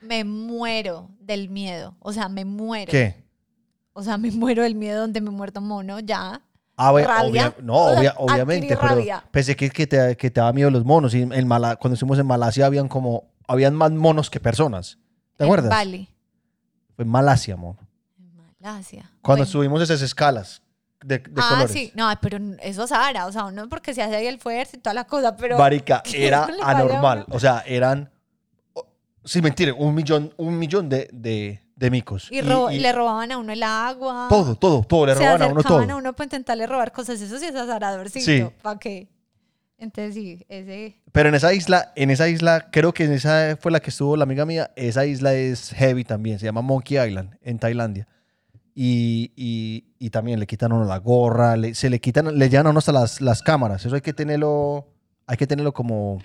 Me 0.00 0.22
muero 0.22 1.10
del 1.20 1.48
miedo. 1.48 1.96
O 1.98 2.12
sea, 2.12 2.28
me 2.28 2.44
muero. 2.44 2.90
¿Qué? 2.90 3.24
O 3.92 4.02
sea, 4.04 4.16
me 4.16 4.30
muero 4.30 4.62
del 4.62 4.76
miedo 4.76 5.00
donde 5.00 5.20
me 5.20 5.30
muerto 5.30 5.60
mono, 5.60 5.98
ya. 5.98 6.40
Ah, 6.76 6.92
obvia- 6.92 7.56
no, 7.60 7.74
obvia- 7.96 8.14
obviamente, 8.16 8.76
pero 8.76 8.80
rabia. 8.94 9.24
pensé 9.32 9.56
que, 9.56 9.68
que 9.70 9.88
te, 9.88 10.16
que 10.16 10.30
te 10.30 10.38
daba 10.38 10.52
miedo 10.52 10.70
los 10.70 10.84
monos. 10.84 11.12
Y 11.14 11.22
en 11.22 11.48
Mala- 11.48 11.74
cuando 11.74 11.94
estuvimos 11.94 12.20
en 12.20 12.26
Malasia 12.28 12.66
habían 12.66 12.86
como, 12.86 13.24
habían 13.48 13.74
más 13.74 13.90
monos 13.90 14.30
que 14.30 14.38
personas. 14.38 14.98
¿Te 15.38 15.44
en 15.44 15.48
acuerdas? 15.48 15.70
Bali. 15.70 16.08
Fue 16.94 17.04
en 17.04 17.10
Malasia, 17.10 17.56
mono. 17.56 17.78
En 18.18 18.36
Malasia. 18.60 19.10
Cuando 19.22 19.44
Bueno. 19.44 19.50
subimos 19.50 19.80
esas 19.82 20.02
escalas 20.02 20.60
de, 21.02 21.18
de 21.20 21.32
ah, 21.40 21.46
colores. 21.48 21.70
sí. 21.70 21.92
No, 21.94 22.10
pero 22.20 22.38
eso 22.60 22.82
es 22.82 22.88
Sahara. 22.90 23.26
O 23.26 23.32
sea, 23.32 23.44
uno 23.46 23.68
porque 23.68 23.94
se 23.94 24.02
hace 24.02 24.16
ahí 24.16 24.26
el 24.26 24.38
fuerte 24.40 24.76
y 24.76 24.80
toda 24.80 24.92
la 24.94 25.04
cosa, 25.04 25.36
pero... 25.36 25.56
Marica, 25.56 26.02
¿qué 26.04 26.26
era 26.26 26.46
anormal. 26.62 27.24
O 27.30 27.38
sea, 27.40 27.62
eran, 27.66 28.10
sin 29.24 29.44
mentir, 29.44 29.72
un 29.72 29.94
millón, 29.94 30.34
un 30.36 30.58
millón 30.58 30.88
de, 30.88 31.08
de, 31.12 31.62
de 31.76 31.90
micos. 31.90 32.26
Y, 32.32 32.40
ro- 32.40 32.70
y 32.70 32.80
le 32.80 32.92
robaban 32.92 33.30
a 33.30 33.38
uno 33.38 33.52
el 33.52 33.62
agua. 33.62 34.26
todo, 34.28 34.56
todo, 34.56 34.82
todo, 34.82 35.06
le 35.06 35.12
se 35.14 35.20
robaban 35.20 35.42
a 35.42 35.46
uno 35.46 35.62
todo. 35.62 35.78
a 35.80 35.96
uno 35.96 36.12
para 36.14 36.24
intentarle 36.24 36.66
robar 36.66 36.90
cosas. 36.90 37.20
Eso 37.20 37.38
sí 37.38 37.44
es 37.46 37.54
azaradorcito. 37.54 38.24
Sí. 38.24 38.44
¿Para 38.60 38.78
qué? 38.80 39.08
Entonces 39.78 40.14
sí, 40.14 40.44
ese... 40.48 40.96
Pero 41.12 41.28
en 41.28 41.34
esa 41.36 41.52
isla, 41.54 41.92
en 41.94 42.10
esa 42.10 42.28
isla, 42.28 42.68
creo 42.72 42.92
que 42.92 43.04
en 43.04 43.12
esa 43.12 43.56
fue 43.60 43.70
la 43.70 43.80
que 43.80 43.90
estuvo 43.90 44.16
la 44.16 44.24
amiga 44.24 44.44
mía, 44.44 44.70
esa 44.76 45.06
isla 45.06 45.34
es 45.34 45.70
heavy 45.72 46.04
también, 46.04 46.38
se 46.38 46.46
llama 46.46 46.62
Monkey 46.62 46.98
Island, 46.98 47.36
en 47.42 47.58
Tailandia. 47.58 48.08
Y, 48.74 49.32
y- 49.36 49.84
y 49.98 50.10
también 50.10 50.38
le 50.40 50.46
quitan 50.46 50.72
a 50.72 50.76
uno 50.76 50.84
la 50.84 50.98
gorra, 50.98 51.56
le- 51.56 51.74
se 51.74 51.90
le 51.90 52.00
quitan, 52.00 52.36
le 52.38 52.48
llevan 52.48 52.66
a 52.66 52.70
uno 52.70 52.78
hasta 52.80 52.92
las, 52.92 53.20
las 53.20 53.42
cámaras. 53.42 53.84
Eso 53.84 53.94
hay 53.94 54.00
que 54.00 54.12
tenerlo, 54.12 54.86
hay 55.26 55.36
que 55.36 55.46
tenerlo 55.46 55.72
como 55.72 56.20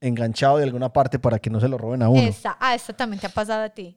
enganchado 0.00 0.58
de 0.58 0.64
alguna 0.64 0.92
parte 0.92 1.18
para 1.18 1.38
que 1.38 1.48
no 1.50 1.60
se 1.60 1.68
lo 1.68 1.78
roben 1.78 2.02
a 2.02 2.08
uno. 2.08 2.22
Esta, 2.22 2.56
ah, 2.60 2.74
esta 2.74 2.92
también 2.94 3.20
te 3.20 3.26
ha 3.26 3.30
pasado 3.30 3.62
a 3.64 3.70
ti. 3.70 3.96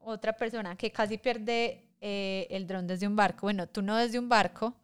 Otra 0.00 0.32
persona 0.32 0.76
que 0.76 0.90
casi 0.90 1.18
pierde 1.18 1.84
eh, 2.00 2.46
el 2.50 2.66
dron 2.66 2.86
desde 2.86 3.06
un 3.06 3.14
barco. 3.16 3.42
Bueno, 3.46 3.66
tú 3.68 3.82
no 3.82 3.96
desde 3.96 4.18
un 4.18 4.28
barco. 4.28 4.74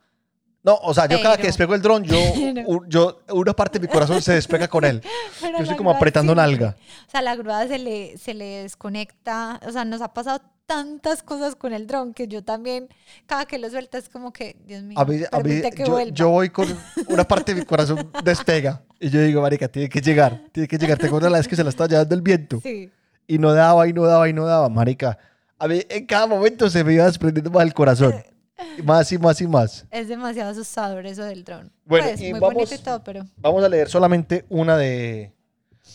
No, 0.64 0.76
o 0.76 0.94
sea, 0.94 1.06
yo 1.06 1.20
cada 1.20 1.36
que 1.36 1.48
despego 1.48 1.74
el 1.74 1.82
dron, 1.82 2.04
yo, 2.04 2.16
u- 2.66 2.84
yo, 2.86 3.20
una 3.30 3.52
parte 3.52 3.78
de 3.80 3.86
mi 3.88 3.92
corazón 3.92 4.22
se 4.22 4.32
despega 4.34 4.68
con 4.68 4.84
él. 4.84 5.02
pero 5.40 5.58
Yo 5.58 5.62
estoy 5.64 5.76
como 5.76 5.90
apretando 5.90 6.34
siempre- 6.34 6.50
nalga. 6.52 6.76
O 7.08 7.10
sea, 7.10 7.20
la 7.22 7.34
grúa 7.34 7.66
se 7.66 7.78
le, 7.78 8.16
se 8.16 8.32
le 8.34 8.62
desconecta. 8.62 9.60
O 9.66 9.72
sea, 9.72 9.84
nos 9.84 10.00
ha 10.02 10.12
pasado 10.14 10.40
tantas 10.66 11.22
cosas 11.24 11.56
con 11.56 11.72
el 11.72 11.86
dron 11.88 12.14
que 12.14 12.28
yo 12.28 12.42
también, 12.44 12.88
cada 13.26 13.44
que 13.46 13.58
lo 13.58 13.68
suelta 13.68 13.98
es 13.98 14.08
como 14.08 14.32
que, 14.32 14.56
Dios 14.64 14.82
mío, 14.84 14.98
A 14.98 15.04
mí, 15.04 15.16
a 15.16 15.36
mí- 15.38 15.42
permite 15.42 15.70
que 15.72 15.84
yo, 15.84 15.90
vuelva. 15.90 16.14
yo 16.14 16.28
voy 16.30 16.48
con 16.50 16.68
una 17.08 17.24
parte 17.24 17.52
de 17.54 17.60
mi 17.60 17.66
corazón 17.66 18.10
despega. 18.24 18.82
Y 19.00 19.10
yo 19.10 19.20
digo, 19.20 19.42
marica, 19.42 19.66
tiene 19.66 19.88
que 19.88 20.00
llegar, 20.00 20.42
tiene 20.52 20.68
que 20.68 20.78
llegar. 20.78 20.96
Tengo 20.96 21.16
una 21.16 21.28
vez 21.28 21.48
que 21.48 21.56
se 21.56 21.64
la 21.64 21.70
estaba 21.70 21.88
llevando 21.88 22.14
el 22.14 22.22
viento. 22.22 22.60
Sí. 22.62 22.88
Y 23.26 23.38
no 23.38 23.52
daba, 23.52 23.88
y 23.88 23.92
no 23.92 24.04
daba, 24.04 24.28
y 24.28 24.32
no 24.32 24.46
daba, 24.46 24.68
marica. 24.68 25.18
A 25.58 25.66
mí 25.66 25.80
en 25.88 26.06
cada 26.06 26.26
momento 26.28 26.70
se 26.70 26.84
me 26.84 26.94
iba 26.94 27.04
desprendiendo 27.06 27.50
más 27.50 27.64
el 27.64 27.74
corazón. 27.74 28.14
Más 28.84 29.12
y 29.12 29.18
más 29.18 29.40
y 29.40 29.46
más. 29.46 29.86
Es 29.90 30.08
demasiado 30.08 30.50
asustador 30.50 31.04
eso 31.06 31.24
del 31.24 31.44
dron. 31.44 31.70
Bueno, 31.84 32.06
pues, 32.08 32.20
y 32.20 32.30
muy 32.30 32.40
vamos- 32.40 32.54
bonito 32.54 32.74
y 32.74 32.78
todo, 32.78 33.02
pero... 33.04 33.26
Vamos 33.38 33.62
a 33.64 33.68
leer 33.68 33.88
solamente 33.88 34.44
una 34.48 34.76
de 34.76 35.32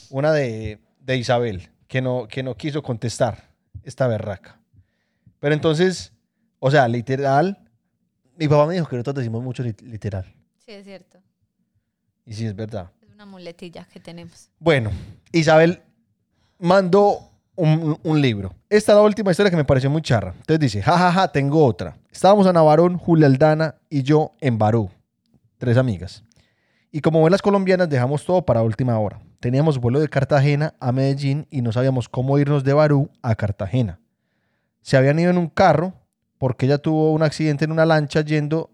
una 0.10 0.32
de, 0.32 0.80
de 1.00 1.18
Isabel, 1.18 1.70
que 1.88 2.02
no, 2.02 2.28
que 2.28 2.44
no 2.44 2.56
quiso 2.56 2.84
contestar 2.84 3.50
esta 3.84 4.08
berraca. 4.08 4.60
Pero 5.40 5.54
entonces, 5.54 6.12
o 6.60 6.70
sea, 6.72 6.88
literal, 6.88 7.58
mi 8.38 8.48
papá 8.48 8.66
me 8.68 8.74
dijo 8.74 8.88
que 8.88 8.96
nosotros 8.98 9.16
decimos 9.16 9.44
mucho 9.44 9.64
lit- 9.64 9.82
literal. 9.82 10.26
Sí, 10.66 10.72
es 10.74 10.84
cierto. 10.86 11.20
Y 12.26 12.34
sí, 12.34 12.46
es 12.46 12.56
verdad. 12.56 12.92
Es 13.02 13.10
una 13.14 13.26
muletilla 13.26 13.88
que 13.92 14.00
tenemos. 14.02 14.50
Bueno, 14.60 14.92
Isabel 15.32 15.82
mandó 16.60 17.27
un, 17.58 18.22
libro. 18.22 18.54
Esta 18.70 18.92
es 18.92 18.96
la 18.96 19.02
última 19.02 19.32
historia 19.32 19.50
que 19.50 19.58
me 19.58 19.66
pareció 19.66 19.90
muy 19.90 20.02
charra. 20.02 20.34
Entonces 20.38 20.60
dice, 20.60 20.82
jajaja, 20.82 21.32
tengo 21.32 21.66
otra. 21.66 21.98
Estábamos 22.12 22.48
Ana 22.48 22.62
Barón, 22.62 22.98
Julia 22.98 23.28
Aldana 23.28 23.76
y 23.90 24.04
yo 24.04 24.34
en 24.40 24.58
Barú. 24.58 24.90
Tres 25.58 25.78
amigas. 25.78 26.24
Y 26.92 27.02
como 27.02 27.24
ven 27.24 27.32
las 27.32 27.42
colombianas, 27.42 27.90
dejamos 27.90 28.26
todo 28.26 28.46
para 28.46 28.62
última 28.62 28.98
hora. 29.00 29.20
Teníamos 29.40 29.80
vuelo 29.80 30.00
de 30.00 30.08
Cartagena 30.08 30.76
a 30.80 30.92
Medellín 30.92 31.48
y 31.50 31.62
no 31.62 31.72
sabíamos 31.72 32.08
cómo 32.08 32.38
irnos 32.40 32.64
de 32.64 32.74
Barú 32.74 33.10
a 33.22 33.36
Cartagena. 33.36 34.00
Se 34.82 34.96
habían 34.96 35.20
ido 35.20 35.32
en 35.32 35.38
un 35.38 35.48
carro 35.48 35.94
porque 36.38 36.66
ella 36.68 36.78
tuvo 36.78 37.12
un 37.14 37.24
accidente 37.24 37.66
en 37.66 37.72
una 37.72 37.86
lancha 37.86 38.22
yendo 38.22 38.72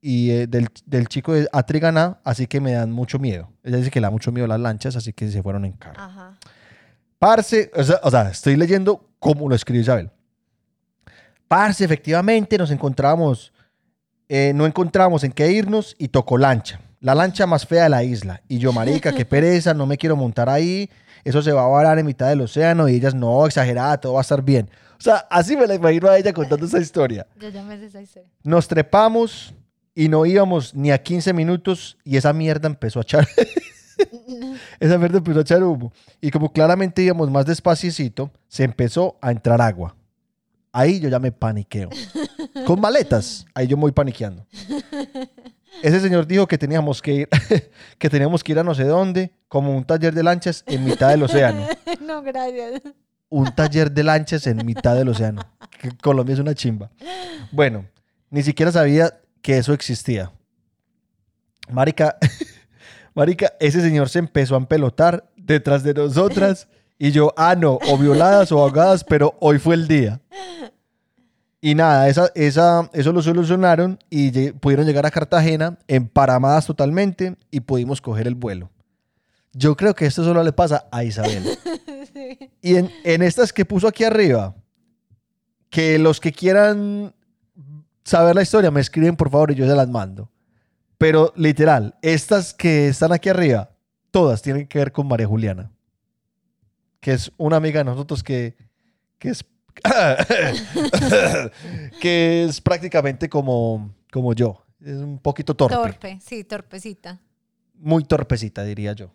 y 0.00 0.30
eh, 0.30 0.46
del, 0.46 0.68
del 0.84 1.06
chico 1.06 1.32
de 1.32 1.48
Atriganá, 1.52 2.18
así 2.24 2.46
que 2.46 2.60
me 2.60 2.72
dan 2.72 2.90
mucho 2.90 3.18
miedo. 3.18 3.50
Ella 3.62 3.76
dice 3.76 3.90
que 3.90 4.00
le 4.00 4.06
da 4.06 4.10
mucho 4.10 4.32
miedo 4.32 4.46
las 4.48 4.58
lanchas, 4.58 4.96
así 4.96 5.12
que 5.12 5.30
se 5.30 5.42
fueron 5.42 5.64
en 5.64 5.72
carro. 5.72 6.00
Ajá. 6.00 6.38
Parce, 7.22 7.70
o 7.76 7.84
sea, 7.84 8.00
o 8.02 8.10
sea, 8.10 8.30
estoy 8.30 8.56
leyendo 8.56 9.08
cómo 9.20 9.48
lo 9.48 9.54
escribió 9.54 9.82
Isabel. 9.82 10.10
Parce, 11.46 11.84
efectivamente 11.84 12.58
nos 12.58 12.72
encontramos, 12.72 13.52
eh, 14.28 14.50
no 14.56 14.66
encontramos 14.66 15.22
en 15.22 15.30
qué 15.30 15.52
irnos 15.52 15.94
y 15.98 16.08
tocó 16.08 16.36
lancha. 16.36 16.80
La 16.98 17.14
lancha 17.14 17.46
más 17.46 17.64
fea 17.64 17.84
de 17.84 17.90
la 17.90 18.02
isla. 18.02 18.42
Y 18.48 18.58
yo, 18.58 18.72
marica, 18.72 19.12
qué 19.12 19.24
pereza, 19.36 19.72
no 19.72 19.86
me 19.86 19.98
quiero 19.98 20.16
montar 20.16 20.48
ahí. 20.48 20.90
Eso 21.22 21.42
se 21.42 21.52
va 21.52 21.64
a 21.64 21.68
varar 21.68 21.96
en 22.00 22.06
mitad 22.06 22.28
del 22.28 22.40
océano. 22.40 22.88
Y 22.88 22.96
ellas, 22.96 23.14
no, 23.14 23.46
exagerada, 23.46 24.00
todo 24.00 24.14
va 24.14 24.18
a 24.18 24.22
estar 24.22 24.42
bien. 24.42 24.68
O 24.98 25.00
sea, 25.00 25.18
así 25.30 25.56
me 25.56 25.68
la 25.68 25.76
imagino 25.76 26.08
a 26.08 26.18
ella 26.18 26.32
contando 26.32 26.66
esa 26.66 26.80
historia. 26.80 27.28
Yo 27.38 27.50
ya 27.50 27.62
me 27.62 27.74
esa 27.74 28.02
historia. 28.02 28.28
Nos 28.42 28.66
trepamos 28.66 29.54
y 29.94 30.08
no 30.08 30.26
íbamos 30.26 30.74
ni 30.74 30.90
a 30.90 31.00
15 31.00 31.32
minutos 31.34 31.98
y 32.02 32.16
esa 32.16 32.32
mierda 32.32 32.66
empezó 32.66 32.98
a 32.98 33.02
echar. 33.02 33.28
esa 34.80 34.98
mierda 34.98 35.18
empezó 35.18 35.38
a 35.38 35.42
echar 35.42 35.62
humo. 35.62 35.92
Y 36.20 36.30
como 36.30 36.52
claramente 36.52 37.02
íbamos 37.02 37.30
más 37.30 37.46
despaciecito, 37.46 38.30
se 38.48 38.64
empezó 38.64 39.16
a 39.20 39.30
entrar 39.30 39.60
agua. 39.60 39.94
ahí 40.72 41.00
yo 41.00 41.08
ya 41.08 41.18
me 41.18 41.32
paniqueo. 41.32 41.90
Con 42.66 42.80
maletas, 42.80 43.46
ahí 43.54 43.66
yo 43.66 43.76
me 43.76 43.82
voy 43.82 43.92
paniqueando. 43.92 44.46
Ese 45.82 46.00
señor 46.00 46.26
dijo 46.26 46.46
que 46.46 46.58
teníamos 46.58 47.00
que 47.00 47.12
ir, 47.12 47.28
que 47.98 48.10
teníamos 48.10 48.44
que 48.44 48.52
ir 48.52 48.58
a 48.58 48.64
no 48.64 48.74
sé 48.74 48.84
dónde, 48.84 49.32
como 49.48 49.76
un 49.76 49.84
taller 49.84 50.14
de 50.14 50.22
lanchas 50.22 50.64
en 50.66 50.84
mitad 50.84 51.08
del 51.10 51.22
océano. 51.22 51.66
no, 52.00 52.22
gracias. 52.22 52.82
Un 53.28 53.54
taller 53.54 53.90
de 53.90 54.04
lanchas 54.04 54.46
en 54.46 54.64
mitad 54.64 54.94
del 54.94 55.08
océano. 55.08 55.42
Que 55.80 55.90
Colombia 55.96 56.34
es 56.34 56.38
una 56.38 56.54
chimba. 56.54 56.90
Bueno, 57.50 57.86
ni 58.30 58.42
siquiera 58.42 58.70
sabía 58.70 59.18
que 59.40 59.58
eso 59.58 59.72
existía. 59.72 60.30
Marica, 61.70 62.16
Marica, 63.14 63.52
ese 63.60 63.80
señor 63.80 64.08
se 64.08 64.18
empezó 64.18 64.54
a 64.54 64.58
empelotar 64.58 65.30
detrás 65.36 65.82
de 65.82 65.94
nosotras 65.94 66.68
y 66.98 67.10
yo, 67.10 67.32
ah, 67.36 67.54
no, 67.54 67.78
o 67.88 67.98
violadas 67.98 68.52
o 68.52 68.60
ahogadas, 68.60 69.04
pero 69.04 69.36
hoy 69.40 69.58
fue 69.58 69.74
el 69.74 69.88
día. 69.88 70.20
Y 71.60 71.74
nada, 71.74 72.08
esa, 72.08 72.30
esa, 72.34 72.90
eso 72.92 73.12
lo 73.12 73.22
solucionaron 73.22 73.98
y 74.10 74.50
pudieron 74.52 74.86
llegar 74.86 75.06
a 75.06 75.10
Cartagena 75.10 75.78
emparamadas 75.86 76.66
totalmente 76.66 77.36
y 77.50 77.60
pudimos 77.60 78.00
coger 78.00 78.26
el 78.26 78.34
vuelo. 78.34 78.70
Yo 79.52 79.76
creo 79.76 79.94
que 79.94 80.06
esto 80.06 80.24
solo 80.24 80.42
le 80.42 80.52
pasa 80.52 80.86
a 80.90 81.04
Isabel. 81.04 81.44
Y 82.64 82.76
en, 82.76 82.92
en 83.02 83.22
estas 83.22 83.52
que 83.52 83.64
puso 83.64 83.88
aquí 83.88 84.04
arriba, 84.04 84.54
que 85.68 85.98
los 85.98 86.20
que 86.20 86.30
quieran 86.30 87.12
saber 88.04 88.36
la 88.36 88.42
historia 88.42 88.70
me 88.70 88.80
escriben 88.80 89.16
por 89.16 89.30
favor 89.30 89.50
y 89.50 89.56
yo 89.56 89.66
se 89.66 89.74
las 89.74 89.88
mando. 89.88 90.30
Pero 91.02 91.32
literal, 91.34 91.96
estas 92.00 92.54
que 92.54 92.86
están 92.86 93.10
aquí 93.10 93.28
arriba, 93.28 93.72
todas 94.12 94.40
tienen 94.40 94.68
que 94.68 94.78
ver 94.78 94.92
con 94.92 95.08
María 95.08 95.26
Juliana, 95.26 95.72
que 97.00 97.12
es 97.12 97.32
una 97.38 97.56
amiga 97.56 97.80
de 97.80 97.86
nosotros 97.86 98.22
que, 98.22 98.54
que 99.18 99.30
es 99.30 99.44
que 102.00 102.44
es 102.44 102.60
prácticamente 102.60 103.28
como, 103.28 103.92
como 104.12 104.32
yo. 104.32 104.64
Es 104.80 104.98
un 104.98 105.18
poquito 105.18 105.56
torpe 105.56 105.74
Torpe, 105.74 106.20
sí, 106.24 106.44
torpecita. 106.44 107.20
muy 107.74 108.04
torpecita, 108.04 108.62
diría 108.62 108.92
yo. 108.92 109.10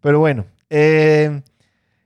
Pero 0.00 0.20
bueno, 0.20 0.46
eh, 0.70 1.42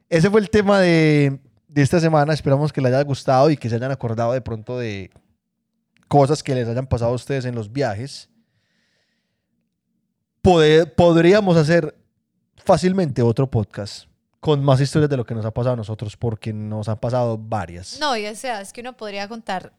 ese 0.08 0.30
fue 0.30 0.40
el 0.40 0.48
tema 0.48 0.80
de, 0.80 1.38
de 1.68 1.82
esta 1.82 2.00
semana. 2.00 2.32
Esperamos 2.32 2.72
que 2.72 2.80
les 2.80 2.94
haya 2.94 3.04
gustado 3.04 3.50
y 3.50 3.58
que 3.58 3.68
se 3.68 3.74
hayan 3.74 3.90
acordado 3.90 4.32
de 4.32 4.40
pronto 4.40 4.78
de 4.78 5.10
cosas 6.08 6.42
que 6.42 6.54
les 6.54 6.66
hayan 6.66 6.86
pasado 6.86 7.10
a 7.10 7.14
ustedes 7.14 7.44
en 7.44 7.54
los 7.54 7.70
viajes. 7.70 8.30
Pode- 10.46 10.86
podríamos 10.86 11.56
hacer 11.56 11.92
fácilmente 12.56 13.20
otro 13.20 13.50
podcast 13.50 14.06
con 14.38 14.62
más 14.62 14.80
historias 14.80 15.10
de 15.10 15.16
lo 15.16 15.24
que 15.26 15.34
nos 15.34 15.44
ha 15.44 15.50
pasado 15.50 15.72
a 15.72 15.76
nosotros, 15.76 16.16
porque 16.16 16.52
nos 16.52 16.88
han 16.88 16.98
pasado 16.98 17.36
varias. 17.36 17.98
No, 17.98 18.16
y 18.16 18.26
o 18.26 18.34
sea, 18.36 18.60
es 18.60 18.72
que 18.72 18.80
uno 18.80 18.96
podría 18.96 19.26
contar 19.26 19.72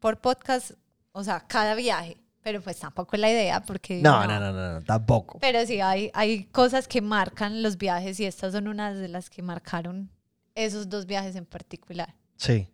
por 0.00 0.18
podcast, 0.22 0.70
o 1.12 1.22
sea, 1.22 1.40
cada 1.46 1.74
viaje, 1.74 2.16
pero 2.42 2.62
pues 2.62 2.78
tampoco 2.78 3.14
es 3.16 3.20
la 3.20 3.30
idea 3.30 3.62
porque... 3.62 4.00
no, 4.00 4.26
no, 4.26 4.40
no, 4.40 4.52
no, 4.52 4.72
no, 4.74 4.82
tampoco. 4.84 5.38
Pero 5.38 5.66
sí, 5.66 5.82
hay, 5.82 6.10
hay 6.14 6.44
cosas 6.44 6.88
que 6.88 7.02
marcan 7.02 7.62
los 7.62 7.76
viajes 7.76 8.18
y 8.18 8.24
estas 8.24 8.52
son 8.52 8.68
unas 8.68 8.96
de 8.98 9.08
las 9.08 9.28
que 9.28 9.42
marcaron 9.42 10.08
esos 10.54 10.88
dos 10.88 11.04
viajes 11.04 11.36
en 11.36 11.44
particular. 11.44 12.14
Sí. 12.36 12.68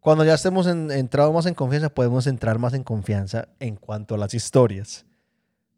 Cuando 0.00 0.24
ya 0.24 0.32
estemos 0.32 0.66
en- 0.66 0.90
entrado 0.90 1.30
más 1.30 1.44
en 1.44 1.52
confianza, 1.52 1.90
podemos 1.90 2.26
entrar 2.26 2.58
más 2.58 2.72
en 2.72 2.84
confianza 2.84 3.48
en 3.58 3.76
cuanto 3.76 4.14
a 4.14 4.18
las 4.18 4.32
historias. 4.32 5.04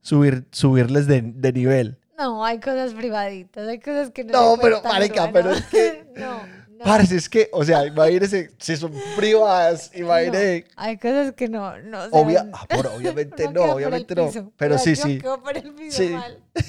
Subir, 0.03 0.45
subirles 0.51 1.07
de, 1.07 1.23
de 1.23 1.53
nivel. 1.53 1.99
No, 2.19 2.45
hay 2.45 2.61
cosas 2.61 2.93
privaditas, 2.93 3.67
hay 3.67 3.79
cosas 3.81 4.11
que 4.11 4.25
no. 4.25 4.33
No, 4.33 4.57
se 4.57 4.63
pero, 4.63 4.83
marica, 4.83 5.25
Urbano. 5.25 5.33
pero 5.33 5.51
es 5.53 5.65
que- 5.67 6.05
no, 6.17 6.47
no. 6.47 6.85
Parce, 6.85 7.17
es 7.17 7.29
que, 7.29 7.49
o 7.53 7.65
sea, 7.65 7.87
imagínese, 7.87 8.51
si 8.59 8.77
son 8.77 8.93
privadas, 9.17 9.91
imagínese. 9.95 10.65
No, 10.77 10.83
hay 10.83 10.99
cosas 10.99 11.33
que 11.33 11.49
no, 11.49 11.79
no 11.83 12.05
Obvia- 12.11 12.51
ah, 12.53 12.67
por- 12.75 12.89
obviamente 12.89 13.49
no, 13.51 13.63
obviamente 13.65 14.15
no. 14.15 14.27
piso. 14.27 14.53
Pero 14.57 14.77
sí, 14.79 14.95
sí. 14.97 15.19
por 15.21 15.57
el 15.57 15.73
piso 15.75 15.97
Sí. 15.99 16.09
mal. 16.11 16.39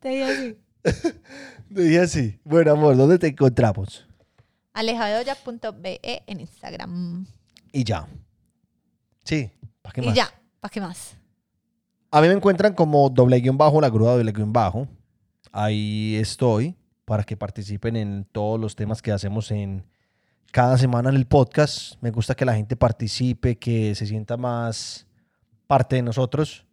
Te 0.00 0.08
digo 0.10 0.26
así. 0.26 0.56
Dije 1.68 2.00
así. 2.00 2.40
Bueno, 2.44 2.72
amor, 2.72 2.96
¿dónde 2.96 3.18
te 3.18 3.26
encontramos? 3.28 4.04
alejadoya.be 4.74 6.00
en 6.26 6.40
Instagram. 6.40 7.26
Y 7.72 7.82
ya. 7.82 8.06
Sí, 9.24 9.50
¿para 9.88 9.94
qué 9.94 10.00
Y 10.02 10.06
más? 10.06 10.14
ya, 10.14 10.30
¿para 10.60 10.70
qué 10.70 10.80
más? 10.80 11.16
A 12.10 12.20
mí 12.20 12.28
me 12.28 12.34
encuentran 12.34 12.74
como 12.74 13.08
doble 13.08 13.40
guion 13.40 13.56
bajo, 13.56 13.80
la 13.80 13.88
grúa 13.88 14.12
doble 14.12 14.32
guion 14.32 14.52
bajo. 14.52 14.86
Ahí 15.50 16.16
estoy 16.16 16.76
para 17.06 17.24
que 17.24 17.36
participen 17.38 17.96
en 17.96 18.24
todos 18.30 18.60
los 18.60 18.76
temas 18.76 19.00
que 19.00 19.12
hacemos 19.12 19.50
en 19.50 19.84
cada 20.52 20.76
semana 20.76 21.08
en 21.08 21.16
el 21.16 21.26
podcast. 21.26 21.94
Me 22.02 22.10
gusta 22.10 22.34
que 22.34 22.44
la 22.44 22.54
gente 22.54 22.76
participe, 22.76 23.56
que 23.56 23.94
se 23.94 24.06
sienta 24.06 24.36
más 24.36 25.06
parte 25.66 25.96
de 25.96 26.02
nosotros. 26.02 26.66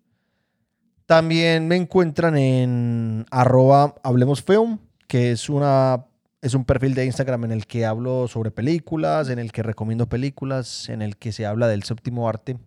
También 1.06 1.68
me 1.70 1.78
encuentran 1.78 2.38
en 2.38 3.26
arroba 3.32 3.96
Hablemos 4.04 4.42
Film, 4.44 4.80
que 5.08 5.32
es, 5.32 5.50
una, 5.50 6.06
es 6.42 6.54
un 6.54 6.66
perfil 6.66 6.96
de 6.96 7.06
Instagram 7.06 7.46
en 7.46 7.52
el 7.52 7.66
que 7.66 7.86
hablo 7.86 8.28
sobre 8.28 8.52
películas, 8.52 9.30
en 9.30 9.40
el 9.40 9.52
que 9.54 9.64
recomiendo 9.64 10.10
películas, 10.10 10.90
en 10.90 11.02
el 11.02 11.16
que 11.16 11.32
se 11.32 11.46
habla 11.46 11.68
del 11.68 11.84
séptimo 11.84 12.28
arte. 12.28 12.58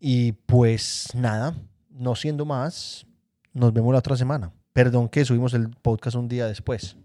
Y 0.00 0.32
pues 0.32 1.08
nada, 1.14 1.54
no 1.90 2.16
siendo 2.16 2.46
más, 2.46 3.06
nos 3.52 3.72
vemos 3.72 3.92
la 3.92 3.98
otra 3.98 4.16
semana. 4.16 4.50
Perdón 4.72 5.08
que 5.08 5.24
subimos 5.24 5.52
el 5.52 5.68
podcast 5.68 6.16
un 6.16 6.26
día 6.26 6.46
después. 6.46 6.96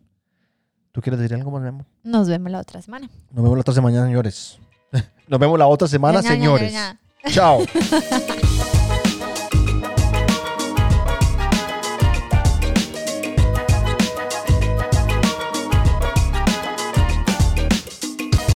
¿Tú 0.93 1.01
quieres 1.01 1.19
decir 1.19 1.35
algo 1.35 1.51
más, 1.51 1.61
mi 1.61 1.67
amor? 1.67 1.85
Nos 2.03 2.29
vemos 2.29 2.49
la 2.51 2.59
otra 2.61 2.81
semana. 2.81 3.09
Nos 3.31 3.43
vemos 3.43 3.57
la 3.57 3.61
otra 3.61 3.73
semana, 3.73 4.05
señores. 4.05 4.59
Nos 5.27 5.39
vemos 5.39 5.59
la 5.59 5.67
otra 5.67 5.87
semana, 5.89 6.21
señores. 6.21 6.73
Chao. 7.31 7.59